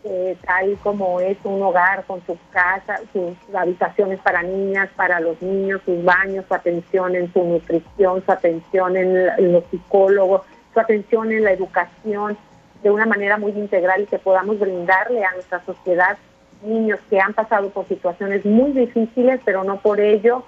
eh, 0.05 0.35
tal 0.45 0.77
como 0.83 1.21
es 1.21 1.37
un 1.45 1.61
hogar 1.61 2.03
con 2.03 2.21
su 2.25 2.37
casa, 2.51 2.99
sus 3.13 3.35
habitaciones 3.55 4.19
para 4.19 4.43
niñas, 4.43 4.89
para 4.97 5.21
los 5.21 5.41
niños, 5.41 5.81
sus 5.85 6.03
baños, 6.03 6.43
su 6.45 6.53
atención 6.53 7.15
en 7.15 7.31
su 7.31 7.41
nutrición, 7.41 8.21
su 8.25 8.31
atención 8.31 8.97
en, 8.97 9.15
en 9.37 9.53
los 9.53 9.63
psicólogos, 9.71 10.41
su 10.73 10.79
atención 10.81 11.31
en 11.31 11.45
la 11.45 11.53
educación 11.53 12.37
de 12.83 12.91
una 12.91 13.05
manera 13.05 13.37
muy 13.37 13.51
integral 13.51 14.01
y 14.01 14.07
que 14.07 14.19
podamos 14.19 14.59
brindarle 14.59 15.23
a 15.23 15.31
nuestra 15.31 15.63
sociedad 15.63 16.17
niños 16.63 16.99
que 17.09 17.19
han 17.19 17.33
pasado 17.33 17.69
por 17.69 17.87
situaciones 17.87 18.45
muy 18.45 18.71
difíciles, 18.71 19.39
pero 19.45 19.63
no 19.63 19.77
por 19.77 19.99
ello 19.99 20.43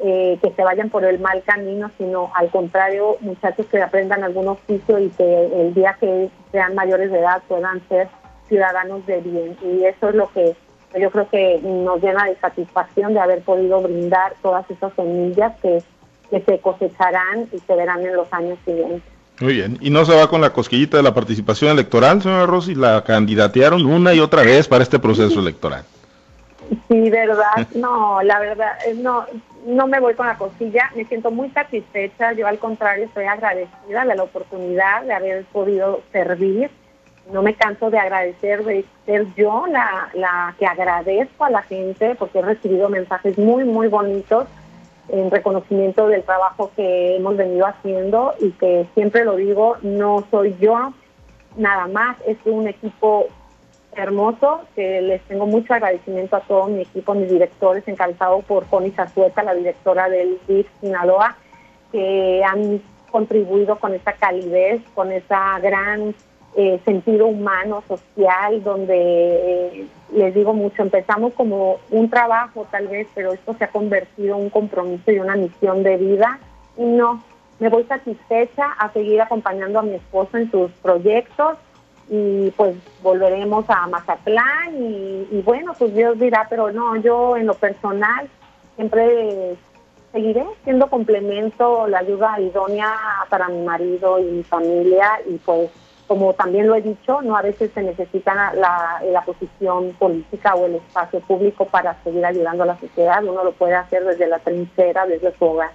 eh, 0.00 0.38
que 0.40 0.52
se 0.52 0.62
vayan 0.62 0.90
por 0.90 1.04
el 1.04 1.18
mal 1.18 1.42
camino, 1.42 1.90
sino 1.98 2.30
al 2.34 2.50
contrario, 2.50 3.16
muchachos 3.20 3.66
que 3.66 3.82
aprendan 3.82 4.22
algún 4.22 4.46
oficio 4.48 4.98
y 4.98 5.08
que 5.10 5.46
el 5.60 5.74
día 5.74 5.96
que 5.98 6.30
sean 6.52 6.76
mayores 6.76 7.10
de 7.10 7.18
edad 7.18 7.42
puedan 7.48 7.80
ser 7.88 8.08
ciudadanos 8.48 9.04
de 9.06 9.20
bien. 9.20 9.56
Y 9.62 9.84
eso 9.84 10.10
es 10.10 10.14
lo 10.14 10.30
que 10.32 10.54
yo 10.98 11.10
creo 11.10 11.28
que 11.28 11.60
nos 11.62 12.00
llena 12.00 12.24
de 12.24 12.36
satisfacción 12.36 13.12
de 13.12 13.20
haber 13.20 13.42
podido 13.42 13.82
brindar 13.82 14.34
todas 14.40 14.70
esas 14.70 14.92
semillas 14.94 15.52
que, 15.60 15.82
que 16.30 16.40
se 16.42 16.60
cosecharán 16.60 17.48
y 17.52 17.58
se 17.58 17.74
verán 17.74 18.06
en 18.06 18.14
los 18.14 18.32
años 18.32 18.58
siguientes. 18.64 19.17
Muy 19.40 19.54
bien. 19.54 19.78
¿Y 19.80 19.90
no 19.90 20.04
se 20.04 20.14
va 20.14 20.28
con 20.28 20.40
la 20.40 20.52
cosquillita 20.52 20.96
de 20.96 21.02
la 21.02 21.14
participación 21.14 21.70
electoral, 21.70 22.20
señora 22.20 22.46
Rossi? 22.46 22.74
La 22.74 23.04
candidatearon 23.04 23.86
una 23.86 24.12
y 24.12 24.20
otra 24.20 24.42
vez 24.42 24.66
para 24.66 24.82
este 24.82 24.98
proceso 24.98 25.38
electoral. 25.38 25.84
Sí, 26.88 27.08
verdad. 27.08 27.68
No, 27.74 28.20
la 28.22 28.40
verdad, 28.40 28.72
eh, 28.86 28.94
no, 28.94 29.24
no 29.64 29.86
me 29.86 30.00
voy 30.00 30.14
con 30.14 30.26
la 30.26 30.36
cosquilla. 30.36 30.90
Me 30.96 31.04
siento 31.04 31.30
muy 31.30 31.50
satisfecha. 31.50 32.32
Yo, 32.32 32.48
al 32.48 32.58
contrario, 32.58 33.04
estoy 33.04 33.26
agradecida 33.26 34.04
de 34.04 34.16
la 34.16 34.22
oportunidad 34.22 35.02
de 35.04 35.12
haber 35.12 35.44
podido 35.44 36.02
servir. 36.12 36.70
No 37.32 37.42
me 37.42 37.54
canso 37.54 37.90
de 37.90 37.98
agradecer, 37.98 38.64
de 38.64 38.84
ser 39.06 39.26
yo 39.36 39.66
la, 39.70 40.08
la 40.14 40.54
que 40.58 40.66
agradezco 40.66 41.44
a 41.44 41.50
la 41.50 41.62
gente, 41.62 42.16
porque 42.18 42.38
he 42.38 42.42
recibido 42.42 42.88
mensajes 42.88 43.38
muy, 43.38 43.64
muy 43.64 43.86
bonitos 43.88 44.46
en 45.08 45.30
reconocimiento 45.30 46.08
del 46.08 46.22
trabajo 46.22 46.70
que 46.76 47.16
hemos 47.16 47.36
venido 47.36 47.66
haciendo 47.66 48.34
y 48.40 48.50
que 48.52 48.86
siempre 48.94 49.24
lo 49.24 49.36
digo, 49.36 49.76
no 49.82 50.24
soy 50.30 50.56
yo 50.60 50.92
nada 51.56 51.86
más, 51.88 52.16
es 52.26 52.38
un 52.44 52.68
equipo 52.68 53.26
hermoso, 53.92 54.60
que 54.76 55.00
les 55.00 55.20
tengo 55.22 55.46
mucho 55.46 55.74
agradecimiento 55.74 56.36
a 56.36 56.40
todo 56.40 56.66
mi 56.66 56.82
equipo, 56.82 57.14
mis 57.14 57.30
directores, 57.30 57.86
encabezado 57.88 58.40
por 58.42 58.66
Connie 58.66 58.92
Zazueta, 58.92 59.42
la 59.42 59.54
directora 59.54 60.08
del 60.08 60.38
DIF 60.46 60.68
Sinaloa, 60.80 61.36
que 61.90 62.42
han 62.44 62.80
contribuido 63.10 63.76
con 63.78 63.94
esa 63.94 64.12
calidez, 64.12 64.82
con 64.94 65.10
esa 65.10 65.58
gran 65.60 66.14
eh, 66.56 66.80
sentido 66.84 67.26
humano, 67.26 67.82
social, 67.86 68.62
donde 68.62 68.94
eh, 68.96 69.86
les 70.12 70.34
digo 70.34 70.54
mucho, 70.54 70.82
empezamos 70.82 71.32
como 71.34 71.78
un 71.90 72.10
trabajo 72.10 72.66
tal 72.70 72.88
vez, 72.88 73.06
pero 73.14 73.32
esto 73.32 73.54
se 73.54 73.64
ha 73.64 73.70
convertido 73.70 74.36
en 74.36 74.44
un 74.44 74.50
compromiso 74.50 75.10
y 75.10 75.18
una 75.18 75.36
misión 75.36 75.82
de 75.82 75.96
vida. 75.96 76.38
Y 76.76 76.84
no, 76.84 77.22
me 77.58 77.68
voy 77.68 77.84
satisfecha 77.84 78.72
a 78.78 78.92
seguir 78.92 79.20
acompañando 79.20 79.78
a 79.78 79.82
mi 79.82 79.94
esposo 79.94 80.36
en 80.36 80.50
sus 80.50 80.70
proyectos 80.82 81.58
y 82.10 82.50
pues 82.52 82.74
volveremos 83.02 83.64
a 83.68 83.86
Mazatlán 83.86 84.74
y, 84.74 85.28
y 85.30 85.42
bueno, 85.44 85.74
pues 85.78 85.94
Dios 85.94 86.18
dirá, 86.18 86.46
pero 86.48 86.72
no, 86.72 86.96
yo 86.96 87.36
en 87.36 87.46
lo 87.46 87.54
personal 87.54 88.28
siempre 88.76 89.56
seguiré 90.12 90.44
siendo 90.64 90.88
complemento, 90.88 91.86
la 91.86 91.98
ayuda 91.98 92.40
idónea 92.40 92.94
para 93.28 93.48
mi 93.48 93.64
marido 93.64 94.18
y 94.18 94.24
mi 94.24 94.42
familia 94.42 95.20
y 95.28 95.36
pues 95.38 95.70
como 96.08 96.32
también 96.32 96.66
lo 96.66 96.74
he 96.74 96.80
dicho, 96.80 97.20
no 97.22 97.36
a 97.36 97.42
veces 97.42 97.70
se 97.74 97.82
necesita 97.82 98.34
la, 98.54 99.00
la, 99.12 99.22
posición 99.22 99.92
política 99.98 100.54
o 100.54 100.66
el 100.66 100.76
espacio 100.76 101.20
público 101.20 101.66
para 101.66 102.02
seguir 102.02 102.24
ayudando 102.24 102.62
a 102.62 102.66
la 102.66 102.78
sociedad, 102.78 103.22
uno 103.22 103.44
lo 103.44 103.52
puede 103.52 103.74
hacer 103.74 104.02
desde 104.04 104.26
la 104.26 104.38
trinchera, 104.38 105.06
desde 105.06 105.36
su 105.36 105.44
hogar. 105.44 105.70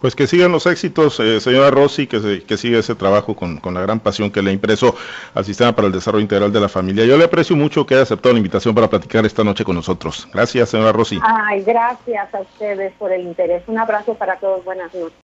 Pues 0.00 0.16
que 0.16 0.26
sigan 0.26 0.52
los 0.52 0.66
éxitos, 0.66 1.20
eh, 1.20 1.40
señora 1.40 1.70
Rossi, 1.70 2.06
que, 2.06 2.42
que 2.46 2.56
siga 2.56 2.78
ese 2.78 2.94
trabajo 2.94 3.36
con, 3.36 3.58
con, 3.58 3.74
la 3.74 3.80
gran 3.80 4.00
pasión 4.00 4.30
que 4.30 4.42
le 4.42 4.52
impreso 4.52 4.94
al 5.34 5.44
Sistema 5.44 5.74
para 5.74 5.86
el 5.86 5.92
Desarrollo 5.92 6.22
Integral 6.22 6.52
de 6.52 6.60
la 6.60 6.68
Familia. 6.68 7.06
Yo 7.06 7.16
le 7.16 7.24
aprecio 7.24 7.56
mucho 7.56 7.86
que 7.86 7.94
haya 7.94 8.02
aceptado 8.02 8.34
la 8.34 8.38
invitación 8.38 8.74
para 8.74 8.88
platicar 8.88 9.24
esta 9.24 9.44
noche 9.44 9.64
con 9.64 9.76
nosotros. 9.76 10.28
Gracias, 10.32 10.70
señora 10.70 10.92
Rossi. 10.92 11.18
Ay, 11.22 11.62
gracias 11.62 12.34
a 12.34 12.40
ustedes 12.40 12.92
por 12.98 13.12
el 13.12 13.22
interés. 13.22 13.62
Un 13.66 13.78
abrazo 13.78 14.14
para 14.14 14.36
todos. 14.36 14.62
Buenas 14.64 14.92
noches. 14.94 15.23